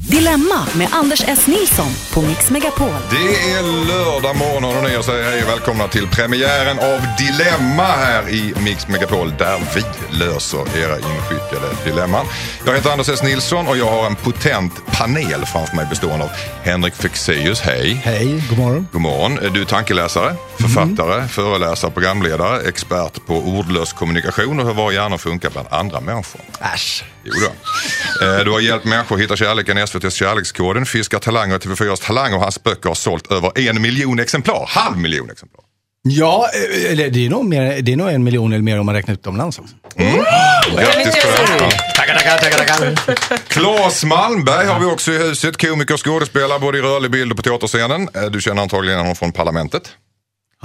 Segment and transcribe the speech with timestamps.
[0.00, 1.46] Dilemma med Anders S.
[1.46, 2.94] Nilsson på Mix Megapol.
[3.10, 8.28] Det är lördag morgon och ni säger hej och välkomna till premiären av Dilemma här
[8.28, 9.82] i Mix Megapol där vi
[10.18, 12.26] löser era inskickade dilemman.
[12.66, 13.22] Jag heter Anders S.
[13.22, 16.30] Nilsson och jag har en potent panel framför mig bestående av
[16.62, 17.94] Henrik Fexeus, hej.
[18.04, 18.88] Hej, god morgon.
[18.92, 19.38] God morgon.
[19.54, 25.50] Du är tankeläsare, författare, föreläsare, programledare, expert på ordlös kommunikation och hur vår hjärna funkar
[25.50, 26.40] bland andra människor.
[26.74, 27.04] Äsch.
[27.24, 28.26] Jo då.
[28.26, 31.96] Eh, Du har hjälpt människor att hitta kärleken i SVTs Kärlekskoden, Fiskar talanger och TV4s
[32.06, 34.64] Talang och hans böcker har sålt över en miljon exemplar.
[34.68, 35.60] Halv miljon exemplar.
[36.02, 38.86] Ja, eh, eller det är, nog mer, det är nog en miljon eller mer om
[38.86, 39.74] man räknar utomlands också.
[39.96, 41.28] Grattis på
[41.64, 41.70] det.
[41.96, 42.58] Tackar, tackar, tackar,
[42.94, 43.36] tackar.
[43.48, 45.56] Claes Malmberg har vi också i huset.
[45.60, 48.08] Komiker och skådespelare både i rörlig bild och på teaterscenen.
[48.14, 49.82] Eh, Du känner antagligen honom från Parlamentet.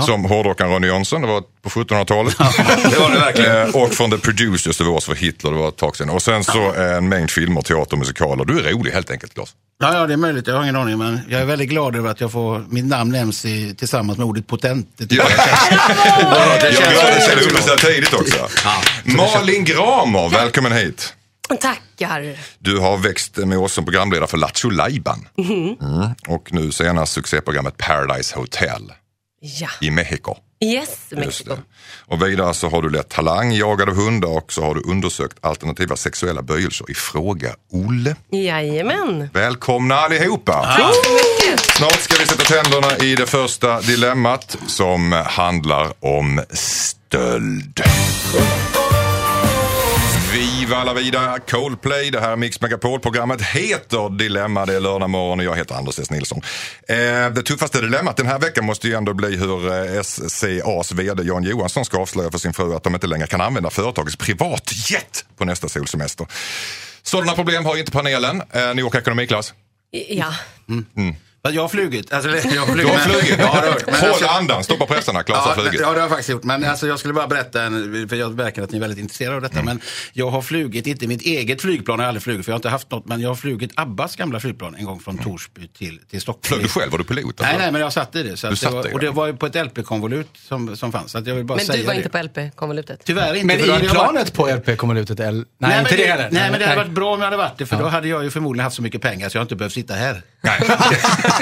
[0.02, 2.38] Som hårdrockaren Ronny Jönsson, det var på 1700-talet.
[2.92, 3.62] Det var det verkligen.
[3.70, 6.10] Eh, Och från The Producers, det var för Hitler, det var ett tag sedan.
[6.10, 8.46] Och sen så en mängd filmer, teater och musikaler.
[8.46, 9.50] Du är rolig helt enkelt Claes.
[9.80, 10.48] Ja, ja, det är möjligt.
[10.48, 10.98] Jag har ingen aning.
[10.98, 14.28] Men jag är väldigt glad över att jag får, mitt namn nämns i, tillsammans med
[14.28, 14.90] ordet potent.
[14.98, 15.24] Det Ja.
[15.30, 15.30] jag
[16.62, 18.48] det Jag känns- glad att känna upp så här tidigt också.
[19.04, 21.14] Malin Gramer, välkommen hit.
[21.62, 22.36] Tackar.
[22.60, 25.28] Du har växt med oss som programledare för Lattjo Lajban.
[25.38, 25.76] Mm.
[26.28, 28.92] Och nu senast succéprogrammet Paradise Hotel
[29.42, 29.70] Ja.
[29.82, 30.36] i Mexiko.
[30.64, 31.58] Yes, Mexiko.
[32.06, 35.38] Och vidare så har du lett Talang, jagad av hundar och så har du undersökt
[35.42, 38.16] alternativa sexuella böjelser i Fråga Olle.
[38.30, 39.30] Jajamän.
[39.34, 40.78] Välkomna allihopa!
[41.78, 47.82] Snart ska vi sätta tänderna i det första dilemmat som handlar om stöld.
[50.36, 53.00] Viva la vida Coldplay, det här är Mix Megapol.
[53.00, 56.12] Programmet heter Dilemma, det är lördag morgon och jag heter Anders S.
[56.12, 56.42] Nilsson.
[56.88, 56.96] Eh,
[57.34, 61.44] det tuffaste dilemmat den här veckan måste ju ändå bli hur eh, SCAs VD Jan
[61.44, 65.46] Johansson ska avslöja för sin fru att de inte längre kan använda företagets privatjet på
[65.46, 66.28] nästa solsemester.
[67.04, 68.42] Sådana problem har inte panelen.
[68.52, 69.54] Eh, New York ekonomiklass.
[70.10, 70.34] Ja.
[71.54, 72.14] Jag har flugit.
[72.14, 73.30] Alltså, jag har flugit Du har men- flugit.
[73.30, 73.82] Ja, det har.
[73.86, 75.24] Men Håll alltså- andan, stoppa pressarna.
[75.24, 75.80] Klas har Ja, flugit.
[75.82, 76.44] ja, det har jag faktiskt gjort.
[76.44, 79.36] Men alltså, jag skulle bara berätta, en, för jag märker att ni är väldigt intresserade
[79.36, 79.54] av detta.
[79.60, 79.66] Mm.
[79.66, 79.82] Men
[80.14, 82.70] jag har flugit, inte mitt eget flygplan har jag aldrig flugit, för jag har inte
[82.70, 83.06] haft något.
[83.06, 86.44] Men jag har flugit Abbas gamla flygplan en gång från Torsby till, till Stockholm.
[86.48, 86.92] Flög du själv?
[86.92, 87.36] Var du pilot?
[87.40, 87.62] Nej, alltså?
[87.62, 88.38] nej, men jag satt i det.
[88.38, 89.06] Så Du att satt det var, och det.
[89.06, 91.12] det var på ett LP-konvolut som, som fanns.
[91.12, 91.98] Så att jag vill bara Men säga du var det.
[91.98, 93.02] inte på LP-konvolutet?
[93.06, 93.46] Tyvärr inte.
[93.48, 95.18] Men i jag varit- planet på LP-konvolutet?
[95.20, 96.30] Nej, Nej, inte men det heller.
[96.32, 98.24] Nej, men det hade varit bra om jag hade varit det, för då hade jag
[98.24, 100.22] ju förmodligen haft så mycket pengar så jag inte behövt sitta här.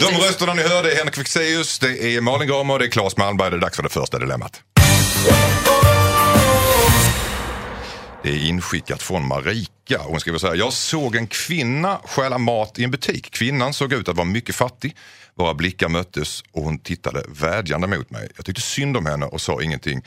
[0.00, 3.16] De rösterna ni hörde är Henrik Fexeus, det är Malin Gramer och det är Claes
[3.16, 3.50] Malmberg.
[3.50, 4.62] Det är dags för det första dilemmat.
[8.22, 9.98] Det är inskickat från Marika.
[9.98, 10.54] Hon skriver så här.
[10.54, 13.30] Jag såg en kvinna stjäla mat i en butik.
[13.30, 14.96] Kvinnan såg ut att vara mycket fattig.
[15.34, 18.28] Våra blickar möttes och hon tittade vädjande mot mig.
[18.36, 20.02] Jag tyckte synd om henne och sa ingenting.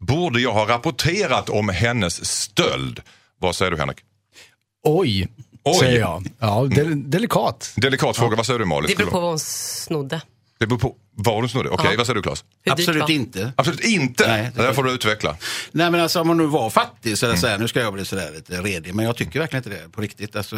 [0.00, 3.00] Borde jag ha rapporterat om hennes stöld?
[3.40, 3.98] Vad säger du Henrik?
[4.84, 5.28] Oj,
[5.70, 5.78] Oj.
[5.78, 6.26] säger jag.
[6.38, 7.72] Ja, del, delikat.
[7.76, 8.36] Delikat fråga.
[8.36, 8.88] Vad säger du Malin?
[8.90, 10.20] Det beror på vad hon snodde.
[10.58, 11.68] Det beror på var du snodde.
[11.68, 12.44] Okej, vad säger du Claes?
[12.70, 13.52] Absolut inte.
[13.56, 14.28] Absolut inte.
[14.28, 15.36] Nej, det där får du utveckla.
[15.72, 17.16] Nej men alltså om hon nu var fattig Mm.
[17.16, 18.94] så det så här, nu ska jag bli sådär lite redig.
[18.94, 20.36] Men jag tycker verkligen inte det på riktigt.
[20.36, 20.56] Alltså,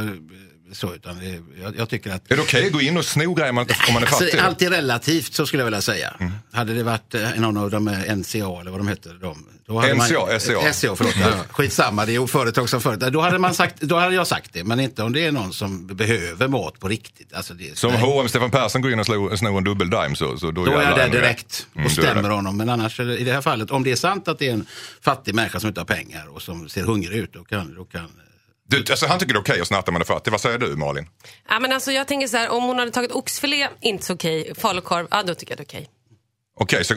[0.73, 3.35] så, utan det, jag, jag tycker att Är det okej att gå in och sno
[3.35, 4.35] grejer man om man är Alltså, fattig?
[4.35, 4.47] Mm.
[4.47, 6.17] allt är relativt så skulle jag vilja säga.
[6.53, 9.15] Hade det varit eh, någon av de eh, NCA eller vad de heter.
[9.21, 10.73] De, då hade NCA, man, SCA.
[10.73, 11.15] SCA förlåt.
[11.21, 13.13] Ja, skitsamma, det är företag som företag.
[13.13, 15.53] Då hade, man sagt, då hade jag sagt det, men inte om det är någon
[15.53, 17.33] som behöver mat på riktigt.
[17.35, 17.93] Alltså det, Som.
[17.93, 20.73] H&M Stefan Persson går in och snor, snor en dubbel dime så, så då, Då
[20.79, 22.03] är jag där direkt och Mm, är det.
[22.03, 22.57] stämmer honom.
[22.57, 24.67] Men annars, i det här fallet, om det är sant att det är en
[25.01, 28.09] fattig människa som inte har pengar och som ser hungrig ut, då kan, då kan
[28.71, 30.31] Du, alltså, han tycker det är okej att snatta man är fattig.
[30.31, 31.07] Vad säger du Malin?
[31.49, 34.53] Ja, men alltså, jag tänker så här, om hon hade tagit oxfilé, inte så okej.
[34.59, 35.89] Falukorv, ja då tycker jag det är okej.
[36.63, 36.95] Okej, så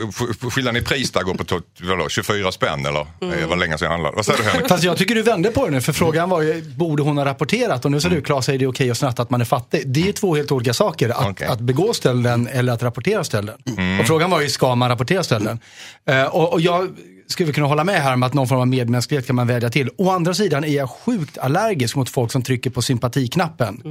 [0.49, 3.07] skillnaden i pris där går på to- vadå, 24 spänn eller?
[3.21, 3.39] Mm.
[3.39, 4.15] Det var länge sedan jag handlade.
[4.15, 4.67] Vad säger du Henrik?
[4.69, 7.25] Fast jag tycker du vände på det nu, för frågan var ju, borde hon ha
[7.25, 7.85] rapporterat?
[7.85, 9.83] Och nu säger du, Claes, är det okej att snatta att man är fattig?
[9.87, 11.47] Det är ju två helt olika saker, att, Okej.
[11.47, 13.55] att begå stölden eller att rapportera stölden.
[14.01, 15.59] Och frågan var ju, ska man rapportera stölden?
[16.07, 16.89] Eh, och, och jag
[17.27, 19.89] skulle kunna hålla med här om att någon form av medmänsklighet kan man vädja till.
[19.97, 23.81] Å andra sidan är jag sjukt allergisk mot folk som trycker på sympatiknappen.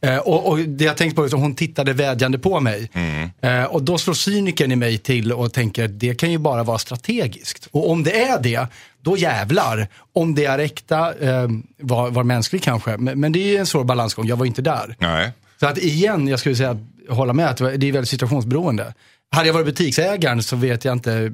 [0.00, 2.90] Eh, och, och det jag tänkte på är att hon tittade vädjande på mig.
[3.40, 6.64] Eh, och då slår cynikern i mig till och tänker att det kan ju bara
[6.64, 7.68] vara strategiskt.
[7.70, 8.66] Och om det är det,
[9.00, 9.88] då jävlar.
[10.12, 11.48] Om det är äkta, eh,
[11.78, 12.96] var, var mänsklig kanske.
[12.96, 14.96] Men, men det är ju en svår balansgång, jag var inte där.
[14.98, 15.30] Nej.
[15.60, 16.78] Så att igen, jag skulle säga,
[17.08, 18.94] hålla med att det är väldigt situationsberoende.
[19.30, 21.32] Hade jag varit butiksägaren så vet jag inte,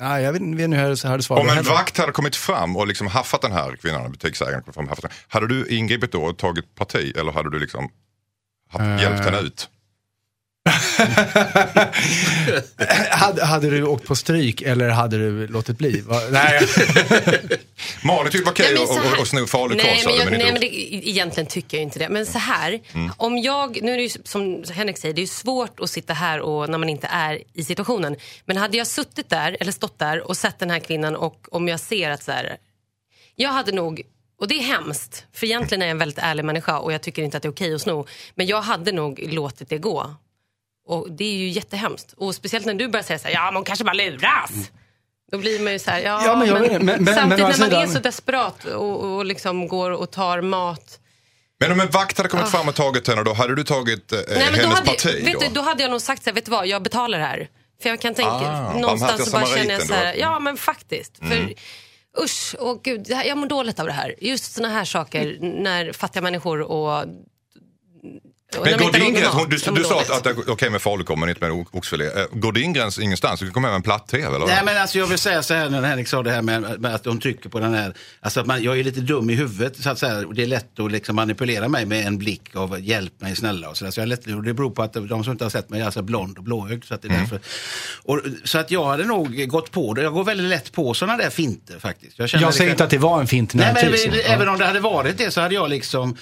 [0.00, 1.28] Nej, jag vet inte hur jag hade svarat.
[1.30, 5.02] Om en vakt hade kommit fram och liksom haffat den här kvinnan, butiksägaren, fram haffat
[5.02, 7.88] den, hade du ingripit då och tagit parti eller hade du liksom
[8.70, 9.02] haft, Eh.
[9.02, 9.68] hjälpt henne ut?
[13.10, 16.00] hade, hade du åkt på stryk eller hade du låtit bli?
[16.00, 16.20] Va?
[16.30, 16.60] Nej,
[18.04, 18.76] Malin tyckte det var okej
[19.22, 20.76] att- sno falukorv Nej, sa men, du, jag, men nej men det,
[21.08, 22.08] egentligen tycker jag inte det.
[22.08, 23.12] Men så här, Mm.
[23.16, 26.12] om jag, nu är det ju som Henrik säger, det är ju svårt att sitta
[26.12, 28.16] här och när man inte är i situationen.
[28.44, 31.68] Men hade jag suttit där, eller stått där och sett den här kvinnan och om
[31.68, 32.56] jag ser att så här,
[33.36, 34.02] jag hade nog,
[34.40, 37.22] och det är hemskt, för egentligen är jag en väldigt ärlig människa och jag tycker
[37.22, 38.06] inte att det är okej att sno.
[38.34, 40.14] Men jag hade nog låtit det gå.
[40.88, 42.12] Och det är ju jättehemskt.
[42.16, 44.50] Och speciellt när du börjar säga så här, ja hon kanske bara luras.
[45.32, 47.82] Då blir man ju så här, ja, Ja, men men- men- men samtidigt när man
[47.82, 50.98] är så desperat och, och liksom går och tar mat.
[51.60, 54.18] Men om en vakt hade kommit fram och tagit henne då, hade du tagit eh.
[54.28, 55.40] Nej, men då, hennes hade, parti vet då?
[55.40, 57.48] Du, då hade jag nog sagt så här, vet du vad, jag betalar det här.
[57.82, 61.20] För jag kan tänka, Ah, någonstans så bara känner jag så här, ja men faktiskt.
[61.22, 61.32] Mm.
[61.46, 61.54] För
[62.24, 64.14] usch, åh gud, jag mår dåligt av det här.
[64.20, 67.04] Just såna här saker när fattiga människor och...
[68.52, 72.04] Men går hon- du, du sa att, okej med falukorv men inte med oxfilé.
[72.06, 73.40] Eh, Går din gräns ingenstans?
[73.40, 74.46] Du kan komma med en platt-tv eller?
[74.46, 76.94] Nej men alltså jag vill säga så här när Henrik sa det här med, med
[76.94, 79.76] att de trycker på den här, alltså att man, jag är lite dum i huvudet
[79.82, 82.80] så att säga, och det är lätt att liksom manipulera mig med en blick av
[82.80, 83.90] hjälp mig snälla och så, där.
[83.92, 85.80] så jag är lätt, och det beror på att de som inte har sett mig
[85.80, 87.40] är alltså blond och blåögd så att det är därför.
[88.02, 91.16] Och, så att jag hade nog gått på det, jag går väldigt lätt på sådana
[91.16, 92.18] där finter faktiskt.
[92.18, 94.64] Jag, jag säger liksom- inte att det var en fint Nej, men även- om det
[94.66, 96.16] hade varit det så hade jag liksom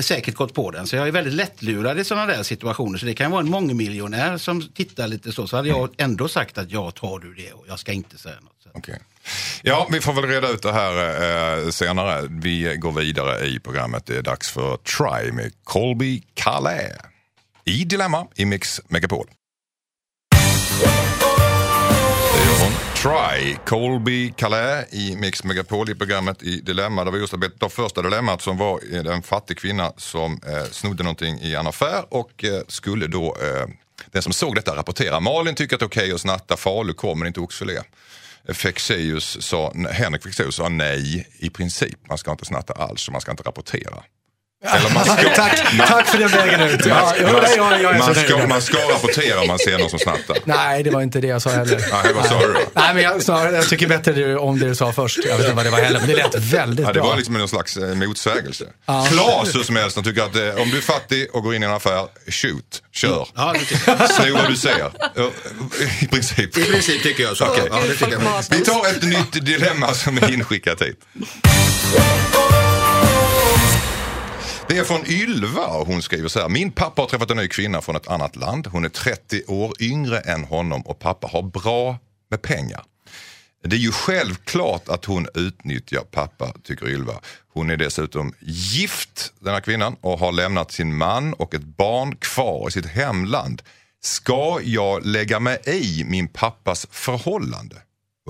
[0.00, 0.86] säkert gått på den.
[0.86, 2.98] Så jag är väldigt lättlurad i sådana där situationer.
[2.98, 5.46] Så det kan vara en mångmiljonär som tittar lite så.
[5.46, 8.40] Så hade jag ändå sagt att ja, tar du det och jag ska inte säga
[8.40, 8.54] något.
[8.74, 8.98] Okej.
[9.62, 12.26] Ja, vi får väl reda ut det här eh, senare.
[12.30, 14.06] Vi går vidare i programmet.
[14.06, 16.92] Det är dags för Try med Colby Calais.
[17.64, 19.26] I Dilemma i Mix Megapol.
[23.04, 27.04] Try, Colby Calais i Mix Megapol i programmet i Dilemma.
[27.04, 30.40] Där vi just har betat av första dilemmat som var eh, en fattig kvinna som
[30.46, 33.66] eh, snodde någonting i en affär och eh, skulle då eh,
[34.06, 35.20] den som såg detta rapportera.
[35.20, 37.80] Malin tycker att det är okej att snatta falukorv men inte oxfilé.
[38.48, 42.08] Fexeus sa, Henrik Fexeus sa nej i princip.
[42.08, 44.02] Man ska inte snatta alls och man ska inte rapportera.
[44.66, 46.86] Eller man ska, tack, tack för den vägen ut.
[46.86, 49.90] Ja, man, ja, man, ja, så man, ska, man ska rapportera om man ser någon
[49.90, 50.36] som snattar.
[50.44, 51.80] Nej, det var inte det jag sa heller.
[51.92, 52.60] Nej, vad sa du då?
[52.72, 55.18] Nej, men jag, snarare, jag tycker bättre om det du sa först.
[55.24, 57.08] Jag vet inte vad det var heller, men det lät väldigt Ja, det bra.
[57.08, 58.64] var liksom någon slags eh, motsägelse.
[58.86, 59.06] Ja.
[59.10, 61.62] Klas hur som helst, han tycker att eh, om du är fattig och går in
[61.62, 63.28] i en affär, shoot, kör.
[63.34, 63.54] Ja.
[64.08, 64.90] Sno vad du ser.
[65.14, 65.30] Ja,
[66.00, 66.58] I princip.
[66.58, 67.44] I princip tycker jag så.
[67.46, 67.64] Okej.
[67.70, 68.44] Ja, det tycker jag.
[68.50, 71.00] Vi tar ett nytt dilemma som är inskickat hit.
[74.68, 76.48] Det är från Ylva och hon skriver så här.
[76.48, 78.66] Min pappa har träffat en ny kvinna från ett annat land.
[78.66, 81.98] Hon är 30 år yngre än honom och pappa har bra
[82.30, 82.82] med pengar.
[83.64, 87.12] Det är ju självklart att hon utnyttjar pappa, tycker Ylva.
[87.52, 92.16] Hon är dessutom gift, den här kvinnan, och har lämnat sin man och ett barn
[92.16, 93.62] kvar i sitt hemland.
[94.00, 97.76] Ska jag lägga mig i min pappas förhållande?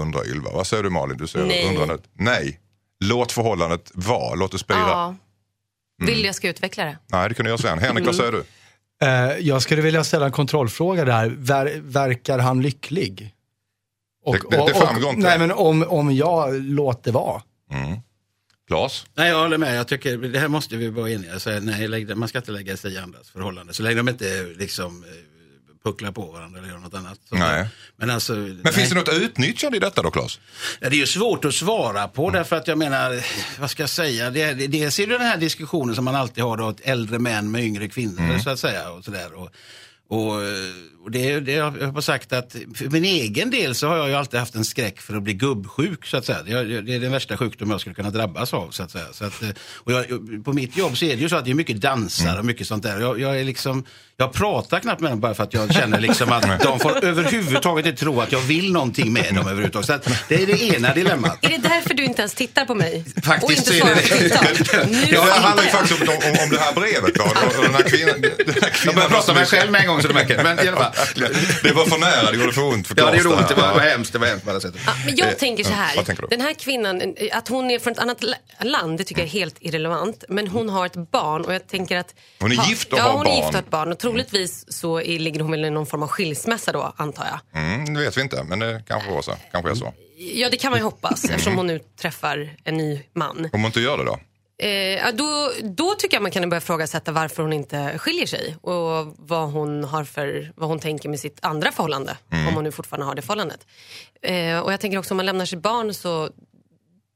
[0.01, 0.51] Undrar Ylva.
[0.53, 1.17] Vad säger du Malin?
[1.17, 1.69] Du ser Nej.
[1.69, 2.05] undrande ut.
[2.13, 2.61] Nej.
[3.01, 4.35] Låt förhållandet vara.
[4.35, 4.79] Låt det spira.
[4.79, 5.15] Ja.
[6.01, 6.15] Mm.
[6.15, 6.99] Vill jag ska utveckla det?
[7.07, 7.75] Nej, det kunde jag säga.
[7.77, 8.45] Henrik, vad säger du?
[9.07, 11.29] Eh, jag skulle vilja ställa en kontrollfråga där.
[11.29, 13.35] Ver, verkar han lycklig?
[14.25, 15.29] Och, Det- det- det framgår inte.
[15.29, 17.43] Nej, men om, om jag låter vara.
[18.69, 19.07] Klas?
[19.15, 19.77] Nej, jag håller med.
[19.79, 21.39] Jag tycker, det här måste vi vara eniga.
[21.39, 23.75] Så, nej, lägg, man ska inte lägga sig i andras förhållanden.
[23.75, 25.11] Så länge de inte liksom, eh,
[25.85, 27.19] pucklar på varandra eller gör något annat.
[27.29, 27.69] Så, Nej.
[27.97, 30.41] Men, alltså, Men finns det något utnyttjande i detta då, Klas?
[30.81, 33.25] Ja, det är ju svårt att svara på därför att jag menar,
[33.61, 36.45] vad ska jag säga, det, det, dels är det den här diskussionen som man alltid
[36.45, 38.91] har då, ett äldre män med yngre kvinnor så att säga.
[38.91, 39.35] Och sådär.
[39.35, 39.51] Och,
[40.09, 40.41] och, och
[41.11, 44.41] det, det jag har sagt att för min egen del så har jag ju alltid
[44.41, 46.43] haft en skräck för att bli gubbsjuk så att säga.
[46.43, 49.05] Det, det är den värsta sjukdom jag skulle kunna drabbas av så att säga.
[49.13, 50.05] Så att, eh, och jag,
[50.45, 52.67] på mitt jobb så är det ju så att det är mycket dansare och mycket
[52.67, 53.01] sånt där.
[53.01, 53.85] Jag, jag är liksom,
[54.17, 57.87] jag pratar knappt med dem bara för att jag känner liksom att de får överhuvudtaget
[57.87, 59.87] inte tro att jag vill någonting med dem överhuvudtaget.
[59.87, 61.45] Så att det är det ena dilemmat.
[61.45, 63.05] Är det därför du inte ens tittar på mig?
[63.23, 65.09] Faktiskt och inte så är svarar det på det.
[65.15, 67.19] Ja, det handlar ju faktiskt om, om, om det här brevet.
[67.21, 69.87] Och den här kvinnan, den här Jag kvinnan börjar prata med mig själv med en
[69.87, 70.43] gång så du märker.
[70.43, 70.93] Men i alla fall.
[71.63, 73.49] Det var för nära, det gjorde för ont för Ja, Klas det gjorde ont.
[73.49, 74.13] Det var, hemskt.
[74.13, 74.75] Det var hemskt på alla sätt.
[74.87, 76.03] Ja, men jag Eh, tänker så ja, här.
[76.03, 76.27] tänker?
[76.31, 79.27] Den här kvinnan, eh, att hon är från ett annat la- land, det tycker jag
[79.29, 80.25] är helt irrelevant.
[80.29, 82.15] Men hon har ett barn och jag tänker att...
[82.41, 83.37] Hon är ha- gift och ja, har hon är barn.
[83.37, 83.93] gift och har ett barn.
[83.93, 87.63] Och troligtvis så är, ligger hon väl i någon form av skilsmässa då, antar jag.
[87.63, 89.33] Mm, det vet vi inte, men det kanske var så.
[89.53, 89.95] Kanske är så.
[90.17, 93.37] Ja, det kan man ju hoppas eftersom hon nu träffar en ny man.
[93.53, 94.19] Om hon inte gör det då?
[94.59, 99.15] Eh, då, då tycker jag man kan börja ifrågasätta varför hon inte skiljer sig och
[99.19, 102.17] vad hon, har för, vad hon tänker med sitt andra förhållande.
[102.31, 103.67] Om hon nu fortfarande har det förhållandet.
[104.23, 106.31] Eh, och jag tänker också om man lämnar sitt barn så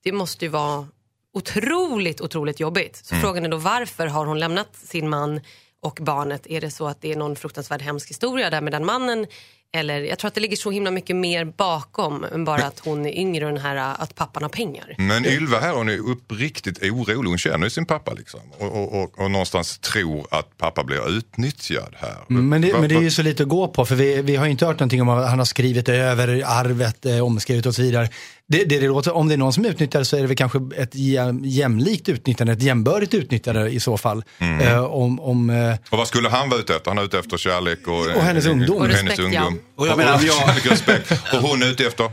[0.04, 0.88] det måste ju vara
[1.34, 2.96] otroligt, otroligt jobbigt.
[2.96, 5.40] Så frågan är då varför har hon lämnat sin man
[5.82, 6.46] och barnet?
[6.46, 9.26] Är det så att det är någon fruktansvärd hemsk historia där med den mannen?
[9.72, 13.06] Eller jag tror att det ligger så himla mycket mer bakom än bara att hon
[13.06, 14.94] är yngre och den här att pappan har pengar.
[14.98, 17.28] Men Ylva här hon är uppriktigt orolig.
[17.28, 18.40] Hon känner sin pappa liksom.
[18.58, 22.16] Och, och, och, och någonstans tror att pappa blir utnyttjad här.
[22.30, 23.94] Mm, Men det, Va- men det är va- ju så lite att gå på för
[23.94, 27.20] vi, vi har ju inte hört någonting om att han har skrivit över arvet, eh,
[27.24, 28.08] omskrivit och så vidare.
[28.50, 30.58] Det, det, det låter, om det är någon som utnyttjar så är det väl kanske
[30.76, 34.24] ett jäm, jämlikt utnyttjande, ett jämbördigt utnyttjande i så fall.
[34.38, 34.60] Mm.
[34.60, 36.90] Eh, om, om, eh, Och vad skulle han vara ute efter?
[36.90, 38.76] Han är ute efter kärlek och, Och hennes ungdom.
[38.76, 39.40] Och Och hennes respekt, ja.
[39.42, 39.60] ungdom.
[39.76, 41.12] Och jag menar, om jag- kärlek och respekt.
[41.34, 42.10] Och hon är ute efter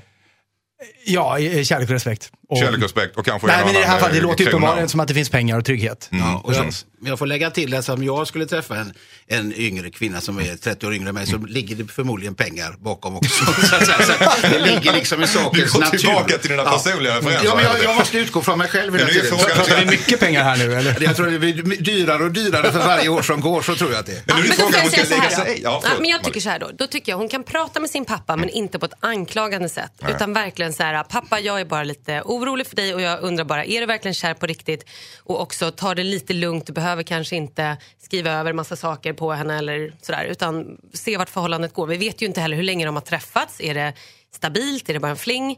[1.05, 2.31] ja, eh, kärlek och respekt.
[2.49, 4.19] Och, kärlek och respekt och kanske nej, en men i det här annan, fallet, det
[4.19, 6.09] eh, låter ju uppenbarligen som att det finns pengar och trygghet.
[6.11, 6.73] Ja, och jag,
[7.05, 7.09] precis.
[7.09, 8.93] jag får lägga till att om jag skulle träffa en,
[9.27, 12.75] en yngre kvinna som är 30 år yngre än mig så ligger det förmodligen pengar
[12.79, 13.45] bakom också.
[13.45, 15.97] Så att, säga, så att det ligger liksom i sakens Du går natur.
[15.97, 17.45] tillbaka till dina personliga referenser.
[17.45, 19.37] Ja, men jag, jag måste utgå från mig själv hela Men tiden.
[19.39, 21.03] Pratar vi mycket pengar här nu eller?
[21.03, 23.99] Jag tror det blir dyrare och dyrare för varje år som går, så tror jag
[23.99, 24.21] att det är.
[24.25, 25.61] Men nu är men får frågan om jag hon ska säga så lägga här sig.
[25.63, 26.71] Ja, Ja, men jag tycker så här då.
[26.77, 29.91] Då tycker jag hon kan prata med sin pappa men inte på ett anklagande sätt.
[30.09, 33.45] Utan verkligen så här, pappa jag är bara lite orolig för dig och jag undrar
[33.45, 34.85] bara, är du verkligen kär på riktigt?
[35.23, 39.31] Och också ta det lite lugnt, du behöver kanske inte skriva över massa saker på
[39.31, 40.25] henne eller sådär.
[40.25, 41.87] Utan se vart förhållandet går.
[41.87, 43.61] Vi vet ju inte heller hur länge de har träffats.
[43.61, 43.93] Är det
[44.35, 44.89] stabilt?
[44.89, 45.51] Är det bara en fling?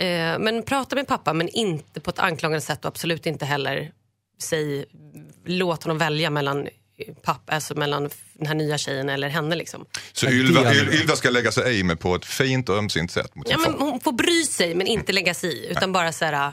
[0.00, 3.92] Eh, men prata med pappa men inte på ett anklagande sätt och absolut inte heller
[4.42, 4.84] säg,
[5.44, 6.68] låt honom välja mellan
[7.22, 9.86] pappa, alltså mellan den här nya tjejen eller henne liksom.
[10.12, 13.50] Så Ylva, Ylva ska lägga sig i med på ett fint och ömsint sätt mot
[13.50, 16.52] Ja, men hon får bry sig men inte lägga sig i utan bara så här,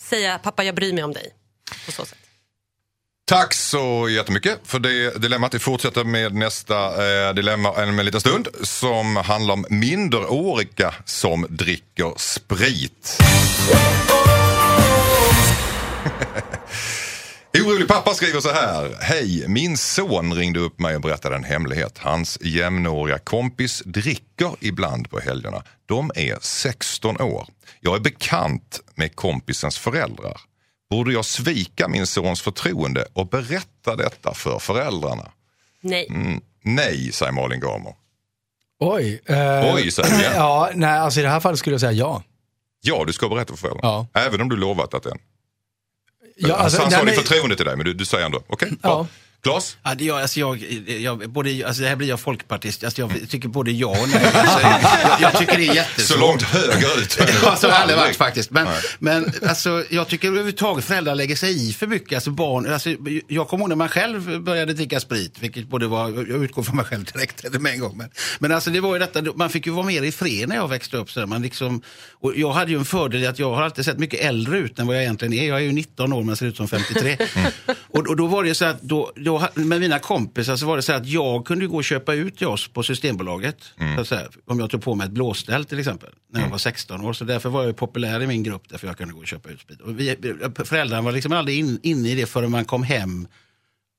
[0.00, 1.34] säga pappa jag bryr mig om dig.
[1.86, 2.18] På så sätt.
[3.30, 5.54] Tack så jättemycket för det dilemmat.
[5.54, 11.46] Vi fortsätter med nästa eh, dilemma om en liten stund som handlar om minderåriga som
[11.48, 13.22] dricker sprit.
[17.66, 18.96] Orolig pappa skriver så här.
[19.00, 21.98] Hej, min son ringde upp mig och berättade en hemlighet.
[21.98, 25.62] Hans jämnåriga kompis dricker ibland på helgerna.
[25.86, 27.46] De är 16 år.
[27.80, 30.49] Jag är bekant med kompisens föräldrar.
[30.90, 35.30] Borde jag svika min sons förtroende och berätta detta för föräldrarna?
[35.80, 36.06] Nej.
[36.10, 37.94] Mm, nej, säger Malin Gamer.
[38.80, 39.20] Oj.
[39.26, 40.32] eh, Oj, säger jag.
[40.36, 42.22] Ja, nej, alltså i det här fallet skulle jag säga ja.
[42.82, 44.06] Ja, du ska berätta för föräldrarna.
[44.12, 44.20] Ja.
[44.20, 45.18] Även om du lovat att den.
[46.36, 48.42] ja alltså, han nej, sa men- ditt förtroende till dig, men du, du säger ändå
[48.46, 48.72] okej.
[48.82, 49.06] Ja.
[49.42, 49.76] Klas?
[49.82, 52.84] Ja, det, jag, alltså jag, jag, både, alltså det här blir jag folkpartist.
[52.84, 54.30] Alltså jag tycker både ja och nej.
[54.34, 56.18] Alltså, jag, jag tycker det är jättesvårt.
[56.18, 57.18] Så långt högerut.
[57.42, 58.50] Ja, så har aldrig varit faktiskt.
[58.50, 58.68] Men,
[58.98, 62.16] men alltså, jag tycker överhuvudtaget föräldrar lägger sig i för mycket.
[62.16, 62.90] Alltså, barn, alltså,
[63.28, 66.76] jag kommer ihåg när man själv började dricka sprit, vilket både var, jag utgår från
[66.76, 67.96] mig själv direkt med en gång.
[67.96, 70.56] Men, men alltså, det var ju detta, man fick ju vara mer i fred när
[70.56, 71.10] jag växte upp.
[71.10, 71.26] Så där.
[71.26, 71.82] man liksom,
[72.20, 74.78] och jag hade ju en fördel i att jag har alltid sett mycket äldre ut
[74.78, 75.48] än vad jag egentligen är.
[75.48, 77.16] Jag är ju 19 år men ser ut som 53.
[77.88, 80.82] Och, och då var det så att då, då, med mina kompisar så var det
[80.82, 83.64] så att jag kunde gå och köpa ut oss på Systembolaget.
[83.98, 87.00] Att säga, om jag tog på mig ett blåställ till exempel, när jag var 16
[87.00, 87.12] år.
[87.12, 89.60] Så därför var jag populär i min grupp, därför jag kunde gå och köpa ut
[89.60, 89.80] sprit.
[89.80, 90.16] Och vi,
[90.64, 93.28] föräldrarna var liksom aldrig in, inne i det förrän man kom hem.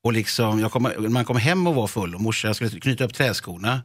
[0.03, 3.81] Och liksom, kom, man kom hem och var full och morsan skulle knyta upp träskorna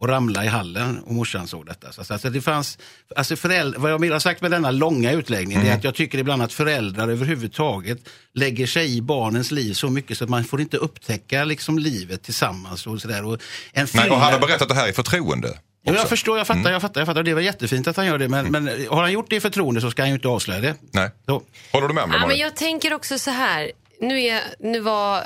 [0.00, 1.92] och ramla i hallen och morsan såg detta.
[1.92, 2.78] Så, alltså det fanns,
[3.16, 5.68] alltså föräldrar, vad jag vill ha sagt med denna långa utläggning Mm.
[5.68, 7.98] är att jag tycker ibland att föräldrar överhuvudtaget
[8.34, 12.22] lägger sig i barnens liv så mycket så att man får inte upptäcka liksom livet
[12.22, 12.86] tillsammans.
[12.86, 13.24] Och sådär.
[13.24, 13.40] Och
[13.72, 15.58] en Nej, och han har berättat det här i förtroende.
[15.82, 17.22] Ja, jag förstår, jag fattar, jag fattar, jag fattar.
[17.22, 18.28] Det var jättefint att han gör det.
[18.28, 20.74] Men, men har han gjort det i förtroende så ska han ju inte avslöja det.
[20.92, 21.10] Nej.
[21.26, 21.42] Så.
[21.72, 23.70] Håller du med om det Ja, men jag tänker också så här.
[24.00, 25.24] Nu, är, nu var eh,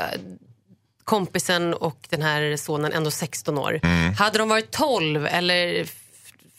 [1.04, 3.80] kompisen och den här sonen ändå 16 år.
[4.18, 5.96] Hade de varit 12 eller f-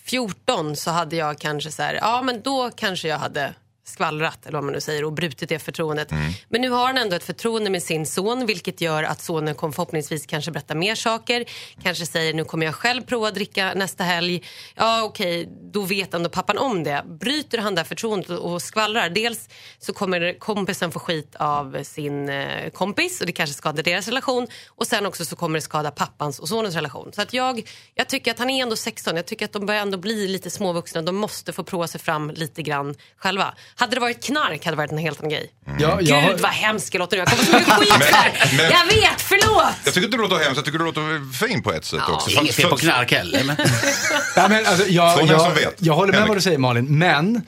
[0.03, 3.53] 14 så hade jag kanske så här, ja men då kanske jag hade
[3.85, 6.11] skvallrat eller vad man nu säger och brutit det förtroendet.
[6.49, 9.73] Men nu har han ändå ett förtroende med sin son vilket gör att sonen kommer
[9.73, 11.45] förhoppningsvis kanske berätta mer saker.
[11.83, 14.43] Kanske säger nu kommer jag själv prova att dricka nästa helg.
[14.75, 17.03] Ja okej, då vet ändå pappan om det.
[17.19, 19.09] Bryter han det förtroendet och skvallrar.
[19.09, 19.49] Dels
[19.79, 24.47] så kommer kompisen få skit av sin eh, kompis och det kanske skadar deras relation.
[24.67, 27.11] Och sen också så kommer det skada pappans och sonens relation.
[27.13, 29.15] Så att jag, jag tycker att han är ändå 16.
[29.15, 31.01] Jag tycker att de börjar ändå bli lite småvuxna.
[31.01, 33.53] De måste få prova sig fram lite grann själva.
[33.79, 35.49] Hade det varit knark hade det varit en helt annan grej.
[35.79, 37.23] Ja, jag har- Gud vad hemskt jag låter nu.
[37.23, 38.51] Jag kommer så mycket skit här.
[38.57, 39.73] Men- Jag vet, förlåt!
[39.85, 42.13] Jag tycker inte du låter hemskt, jag tycker du låter fin på ett sätt Ja,
[42.13, 42.29] också.
[42.29, 43.43] Det inget fel på knark heller.
[43.43, 43.55] Men...
[44.35, 45.75] Ja, men alltså, jag, jag, vet.
[45.79, 46.27] jag håller med Henrik.
[46.27, 47.41] vad du säger Malin, men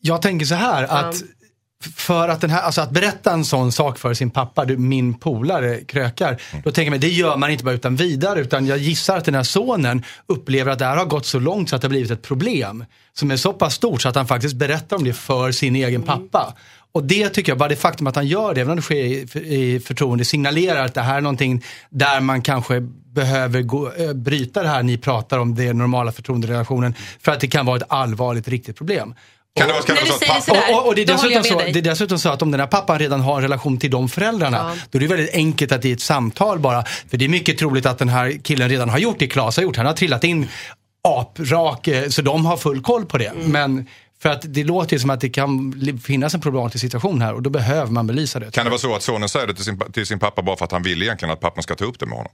[0.00, 1.14] jag tänker så här att
[1.96, 5.14] för att, den här, alltså att berätta en sån sak för sin pappa, du, min
[5.14, 9.16] polare krökar, då tänker mig, det gör man inte bara utan vidare, utan jag gissar
[9.16, 11.86] att den här sonen upplever att det här har gått så långt så att det
[11.86, 12.84] har blivit ett problem.
[13.12, 16.02] Som är så pass stort så att han faktiskt berättar om det för sin egen
[16.02, 16.54] pappa.
[16.92, 19.04] Och det tycker jag, bara det faktum att han gör det, även om det sker
[19.04, 22.80] i, i förtroende, signalerar att det här är någonting där man kanske
[23.14, 27.46] behöver gå, äh, bryta det här ni pratar om, det normala förtroenderelationen, för att det
[27.46, 29.14] kan vara ett allvarligt, riktigt problem.
[29.56, 30.74] Kan det vara, kan det När vara så att pappa...
[30.76, 32.98] Och, och det, är dessutom så, det är dessutom så att om den här pappan
[32.98, 34.82] redan har en relation till de föräldrarna, Ja.
[34.90, 37.86] då är det väldigt enkelt att i ett samtal bara, för det är mycket troligt
[37.86, 39.76] att den här killen redan har gjort det Klas har gjort.
[39.76, 40.48] Han har trillat in
[41.08, 43.26] aprak, eh, så de har full koll på det.
[43.26, 43.52] Mm.
[43.52, 43.86] Men
[44.22, 47.42] för att det låter ju som att det kan finnas en problematisk situation här och
[47.42, 48.50] då behöver man belysa det.
[48.50, 50.64] Kan det vara så att sonen säger det till sin, till sin pappa bara för
[50.64, 52.32] att han vill egentligen att pappan ska ta upp det med honom?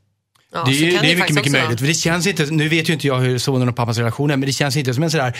[0.53, 1.81] Ja, det är, ju, det är mycket, mycket möjligt.
[1.81, 4.37] För det känns inte, nu vet ju inte jag hur sonen och pappans relation är,
[4.37, 5.37] men det känns inte som en sådär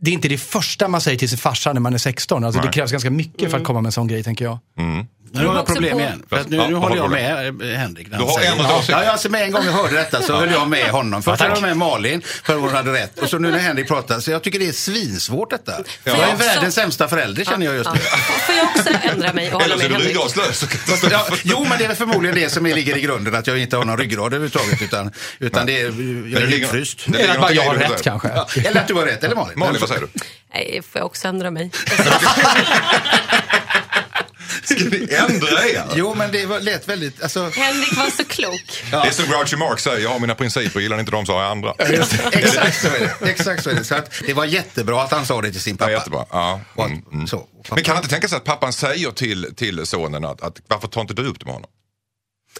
[0.00, 2.44] det är inte det första man säger till sin farsa när man är 16.
[2.44, 3.50] Alltså det krävs ganska mycket Mm.
[3.50, 4.58] för att komma med en sån grej tänker jag.
[5.32, 6.22] Nu har jag problem på- igen.
[6.28, 8.10] För att nu, Ja, nu vad håller har jag du med Henrik.
[8.10, 8.90] Du har åsikt.
[8.90, 11.22] Ja, ja, alltså med en gång jag hörde detta så höll jag med honom.
[11.22, 13.18] Först höll jag med Malin för hon hade rätt.
[13.18, 14.20] Och så nu när Henrik pratar.
[14.20, 15.72] Så jag tycker det är svinsvårt detta.
[16.04, 17.92] Jag är jag också- världens sämsta förälder känner jag just Ja.
[17.94, 18.00] nu.
[18.46, 21.12] Får jag också ändra mig och hålla Eller så är med du Henrik?
[21.12, 23.84] Ja, jo, men det är förmodligen det som ligger i grunden, att jag inte har
[23.84, 24.82] någon ryggrad överhuvudtaget.
[24.82, 26.84] Utan, utan det är, jag är ligger
[27.18, 28.02] Eller att jag har rätt där.
[28.02, 28.28] kanske.
[28.28, 29.58] Ja, eller att du har rätt, eller Malin.
[29.58, 30.08] Malin, vad säger du?
[30.54, 31.70] Nej, får jag också ändra mig?
[34.70, 35.84] Ska ni ändra er?
[35.94, 37.22] Jo, men det var- lät väldigt...
[37.22, 38.82] Alltså, Henrik var så klok.
[38.90, 41.32] Det är som Groucho Marx säger, jag har mina principer, gillar ni inte dem så
[41.32, 41.74] har jag andra.
[42.32, 43.30] exakt så är det.
[43.30, 43.84] Exakt så är det.
[43.84, 45.92] Så att det var jättebra att han sa det till sin Ja, pappa.
[45.92, 46.24] jättebra.
[46.30, 46.60] Ja.
[46.74, 47.26] Och att- Mm, mm.
[47.26, 47.74] Så, pappa.
[47.74, 50.88] Men kan han inte tänka sig att pappan säger till, till sonen att, att varför
[50.88, 51.70] tar inte du upp det med honom?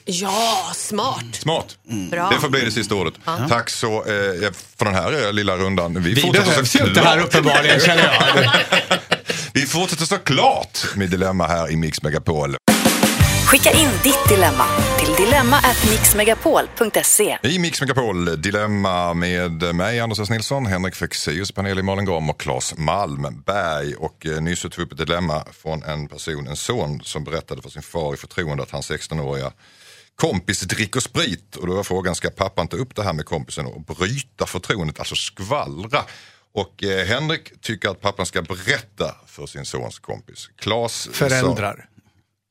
[0.04, 1.24] Ja, smart.
[1.32, 1.76] Smart.
[2.10, 2.30] Bra.
[2.30, 3.14] Det får bli det sista ordet.
[3.48, 6.02] Tack så eh, för den här eh, lilla rundan.
[6.02, 8.50] Vi, Vi fortsätter behövs ju inte här uppenbarligen känner jag.
[9.54, 12.56] Vi fortsätter såklart med Dilemma här i Mix Megapol.
[13.46, 14.64] Skicka in ditt dilemma
[14.98, 17.38] till dilemma@mixmegapol.se.
[17.42, 20.30] I Mix Megapol Dilemma med mig, Anders S.
[20.30, 23.94] Nilsson, Henrik Fexeus, panel i Malin Gam och Claes Malmberg.
[23.94, 27.62] Och eh, nyss tog vi upp ett dilemma från en person, en son, som berättade
[27.62, 29.52] för sin far i förtroende att hans 16-åriga
[30.16, 31.56] kompis dricker sprit.
[31.56, 34.98] Och då var frågan, ska pappan ta upp det här med kompisen och bryta förtroendet,
[34.98, 36.04] alltså skvallra?
[36.54, 40.48] Och eh, Henrik tycker att pappan ska berätta för sin sons kompis.
[40.56, 41.86] Claes sa- Föräldrar.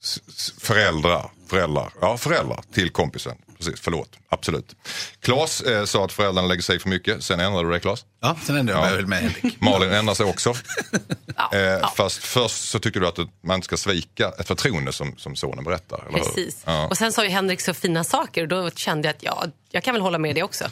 [0.03, 3.37] S- föräldrar, föräldrar, ja föräldrar till kompisen.
[3.57, 4.75] Precis, förlåt, absolut.
[5.21, 8.05] Klas eh, sa att föräldrarna lägger sig för mycket, sen ändrade du det Klas.
[8.21, 9.61] Ja, sen ändrade jag mig väl med Henrik.
[9.61, 10.49] Malin ändrar sig också.
[11.51, 15.63] eh, Fast först så tyckte du att man ska svika ett förtroende som, som sonen
[15.63, 16.05] berättar.
[16.09, 16.25] Eller hur?
[16.25, 16.61] Precis.
[16.65, 16.87] Ja.
[16.87, 19.83] Och sen sa ju Henrik så fina saker och då kände jag att ja, jag
[19.83, 20.65] kan väl hålla med det också.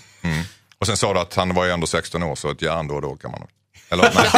[0.80, 2.96] Och sen sa du att han var ju ändå 16 år så ett järn då
[2.96, 3.42] och då kan man...
[3.90, 4.30] Eller, nej.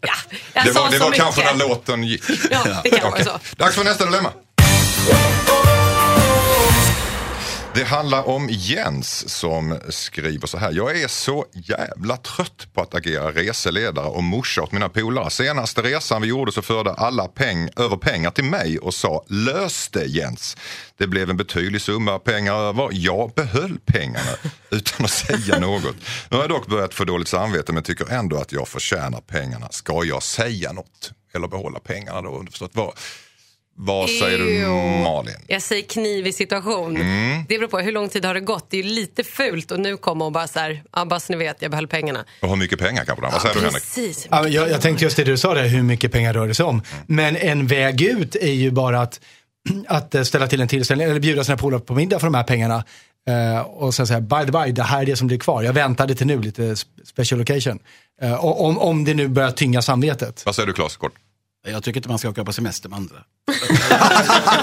[0.00, 0.12] Ja,
[0.52, 2.22] jag Det var, det var kanske när låten gick.
[2.50, 3.24] Ja, det kan vara Okej.
[3.24, 3.38] så.
[3.56, 4.32] Dags för nästa dilemma.
[7.76, 10.72] Det handlar om Jens som skriver så här.
[10.72, 15.30] Jag är så jävla trött på att agera reseledare och morsa åt mina polare.
[15.30, 19.88] Senaste resan vi gjorde så förde alla peng, över pengar till mig och sa lös
[19.88, 20.56] det Jens.
[20.96, 22.88] Det blev en betydlig summa pengar över.
[22.92, 24.32] Jag behöll pengarna
[24.70, 25.96] utan att säga något.
[26.30, 29.68] Nu har jag dock börjat få dåligt samvete men tycker ändå att jag förtjänar pengarna.
[29.70, 31.12] Ska jag säga något?
[31.34, 32.38] Eller behålla pengarna då?
[32.38, 32.70] Underförstått.
[32.74, 32.92] Vad,
[33.78, 34.66] vad säger du.
[35.04, 35.34] Malin?
[35.46, 36.96] Jag säger knivig situation.
[36.96, 37.44] Mm.
[37.48, 38.66] Det beror på hur lång tid har det gått.
[38.70, 41.32] Det är ju lite fult och nu komma och bara så här, ja, bara så
[41.32, 42.24] ni vet, jag behöll pengarna.
[42.42, 43.22] Och hur mycket pengar kanske?
[43.22, 43.74] Vad säger du Henrik?
[43.74, 44.26] Precis.
[44.30, 46.64] Ja, jag, jag tänkte just det du sa där, hur mycket pengar rör det sig
[46.66, 46.82] om.
[47.06, 49.20] Men en väg ut är ju bara att,
[49.88, 52.44] att eh, ställa till en tillställning eller bjuda sina polare på middag för de här
[52.44, 52.84] pengarna.
[53.28, 55.62] Eh, och sen säga, by the by, det här är det som blir kvar.
[55.62, 57.78] Jag väntade till nu, lite sp- special occasion.
[58.40, 60.42] Och om, om det nu börjar tynga samvetet.
[60.46, 60.96] Vad säger du Claes?
[60.96, 61.12] Kort.
[61.66, 63.16] Jag tycker inte man ska åka på semester med andra.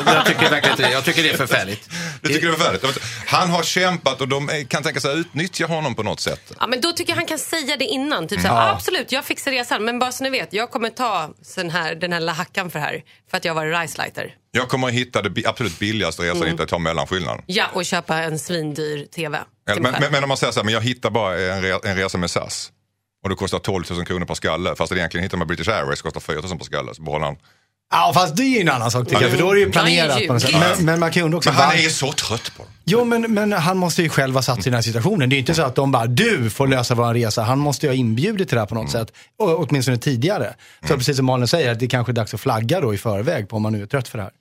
[0.05, 0.91] jag, tycker verkligen inte det.
[0.91, 1.89] jag tycker det är förfärligt.
[2.21, 2.99] Du tycker det är färdigt?
[3.27, 6.51] Han har kämpat och de kan tänka sig att utnyttja honom på något sätt.
[6.59, 8.27] Ja, men då tycker jag han kan säga det innan.
[8.27, 9.85] Typ så här, Absolut, jag fixar resan.
[9.85, 12.79] Men bara så ni vet, jag kommer ta sån här, den här lilla hackan för
[12.79, 13.03] här.
[13.31, 14.35] För att jag var Ricelighter.
[14.51, 16.49] Jag kommer att hitta det absolut billigaste resan, Mm.
[16.49, 17.43] inte ta mellanskillnaden.
[17.45, 19.39] Ja, och köpa en svindyr TV.
[19.67, 21.95] Men, men, men om man säger så här, men jag hittar bara en, re, en
[21.95, 22.69] resa med SAS.
[23.23, 24.75] Och det kostar 12 000 kronor per skalle.
[24.75, 26.95] Fast egentligen hittar man British Airways kostar 4 000 per skalle.
[26.95, 27.38] Så behåller han
[27.91, 29.65] Ja, fast det är ju en annan sak tycker jag, för då är det ju
[29.65, 30.52] ju planerat på något sätt.
[30.60, 32.72] Men, men man kan ju undra också, Men han är så trött på dem.
[32.86, 35.30] Jo, men, men han måste ju själv ha satt sig i den här situationen.
[35.30, 37.43] Det är ju inte så att de bara, du får lösa vår resa.
[37.43, 39.13] Han måste ju ha inbjudit till det här på något sätt.
[39.39, 40.54] Och, åtminstone tidigare.
[40.88, 43.50] Så precis som Malin säger, att det kanske är dags att flagga då i förväg
[43.50, 44.32] på om man nu är trött för det här.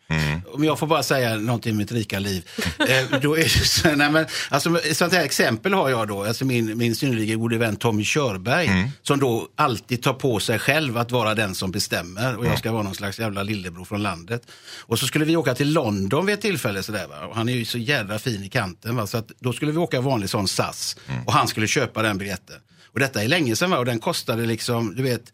[0.55, 2.49] Om jag får bara säga någonting om mitt rika liv.
[2.79, 6.25] eh, då är det så, nej, men, alltså, ett sånt här exempel har jag då.
[6.25, 8.93] Alltså min, min synnerligen gode vän Tommy Körberg.
[9.03, 12.37] Som då alltid tar på sig själv att vara den som bestämmer.
[12.37, 14.43] Och jag ska vara någon slags jävla lillebror från landet.
[14.81, 16.83] Och så skulle vi åka till London vid ett tillfälle.
[16.83, 17.27] Sådär, va?
[17.27, 18.97] Och han är ju så jävla fin i kanten.
[18.97, 19.07] Va?
[19.07, 20.97] Så att, då skulle vi åka vanlig sån SAS.
[21.27, 22.57] Och han skulle köpa den biljetten.
[22.93, 23.79] Och detta är länge sedan va?
[23.79, 25.33] och den kostade liksom, du vet.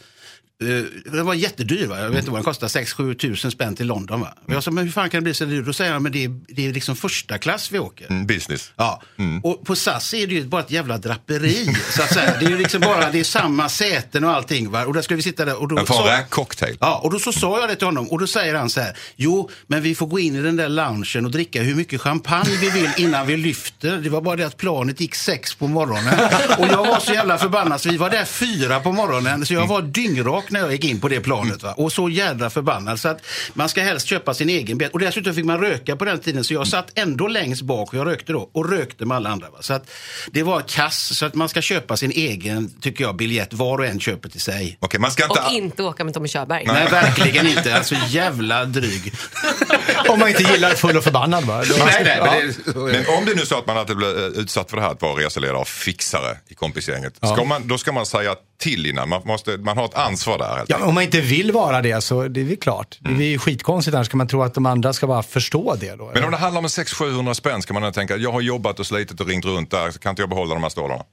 [0.64, 1.99] Eh, den var jättedyr, va?
[2.01, 4.21] jag vet inte vad den kostade, 6-7 tusen spänn till London.
[4.21, 4.35] Va?
[4.47, 5.66] Jag sa, men hur fan kan det bli så dyrt?
[5.66, 8.07] Då säger han, men det är, det är liksom första klass vi åker.
[8.11, 8.73] Mm, Business.
[8.77, 9.03] Ja,
[9.42, 11.75] och på SAS är det ju bara ett jävla draperi.
[11.97, 12.35] så att säga.
[12.40, 14.71] Det är ju liksom bara, det är samma säten och allting.
[14.71, 14.87] Va?
[14.87, 15.61] Och där skulle vi sitta där.
[15.61, 16.77] Och då, en räkcocktail.
[16.81, 18.97] Ja, och då så sa jag det till honom och då säger han så här.
[19.16, 22.57] Jo, men vi får gå in i den där loungen och dricka hur mycket champagne
[22.61, 23.97] vi vill innan vi lyfter.
[23.97, 26.14] Det var bara det att planet gick sex på morgonen.
[26.59, 29.47] Och jag var så jävla förbannad så vi var där fyra på morgonen.
[29.47, 31.62] Så jag var dyngrak när jag gick in på det planet.
[31.62, 31.74] Va?
[31.76, 33.00] Och så jävla förbannad.
[33.00, 33.20] Så att
[33.54, 34.92] man ska helst köpa sin egen biljett.
[34.94, 36.44] Och dessutom fick man röka på den tiden.
[36.44, 38.50] Så jag satt ändå längst bak och jag rökte då.
[38.54, 39.50] Och rökte med alla andra.
[39.50, 39.58] Va?
[39.61, 39.90] Så att
[40.32, 41.16] det var kass.
[41.18, 43.52] Så att man ska köpa sin egen, tycker jag, biljett.
[43.52, 44.78] Var och en köper till sig.
[44.80, 45.40] Okej, man ska inte...
[45.40, 46.64] Och inte åka med Tommy Körberg.
[46.66, 47.74] Nej, verkligen inte.
[47.76, 49.12] Alltså jävla dryg.
[50.08, 51.64] Om man inte gillar full och förbannad bara.
[51.64, 52.24] Då- Nej, nej, Ja.
[52.24, 54.76] men det, Men om det nu är så att man alltid blir eh, utsatt för
[54.76, 57.16] det här att vara reseledare och fixare i kompisgänget.
[57.16, 59.08] Ska man, då ska man säga till innan.
[59.08, 60.57] Man, måste, man har ett ansvar där.
[60.57, 62.98] helt Ja, men om man inte vill vara det så det är väl klart.
[63.01, 64.07] Det är ju skitkonstigt annars.
[64.07, 66.05] Ska man tro att de andra ska bara förstå det då?
[66.07, 66.24] Men eller?
[66.24, 69.27] om det handlar om 600-700 spänn ska man tänka jag har jobbat och slitit och
[69.27, 69.90] ringt runt där.
[69.90, 71.05] Kan inte jag behålla de här stålarna?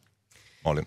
[0.66, 0.86] Malin?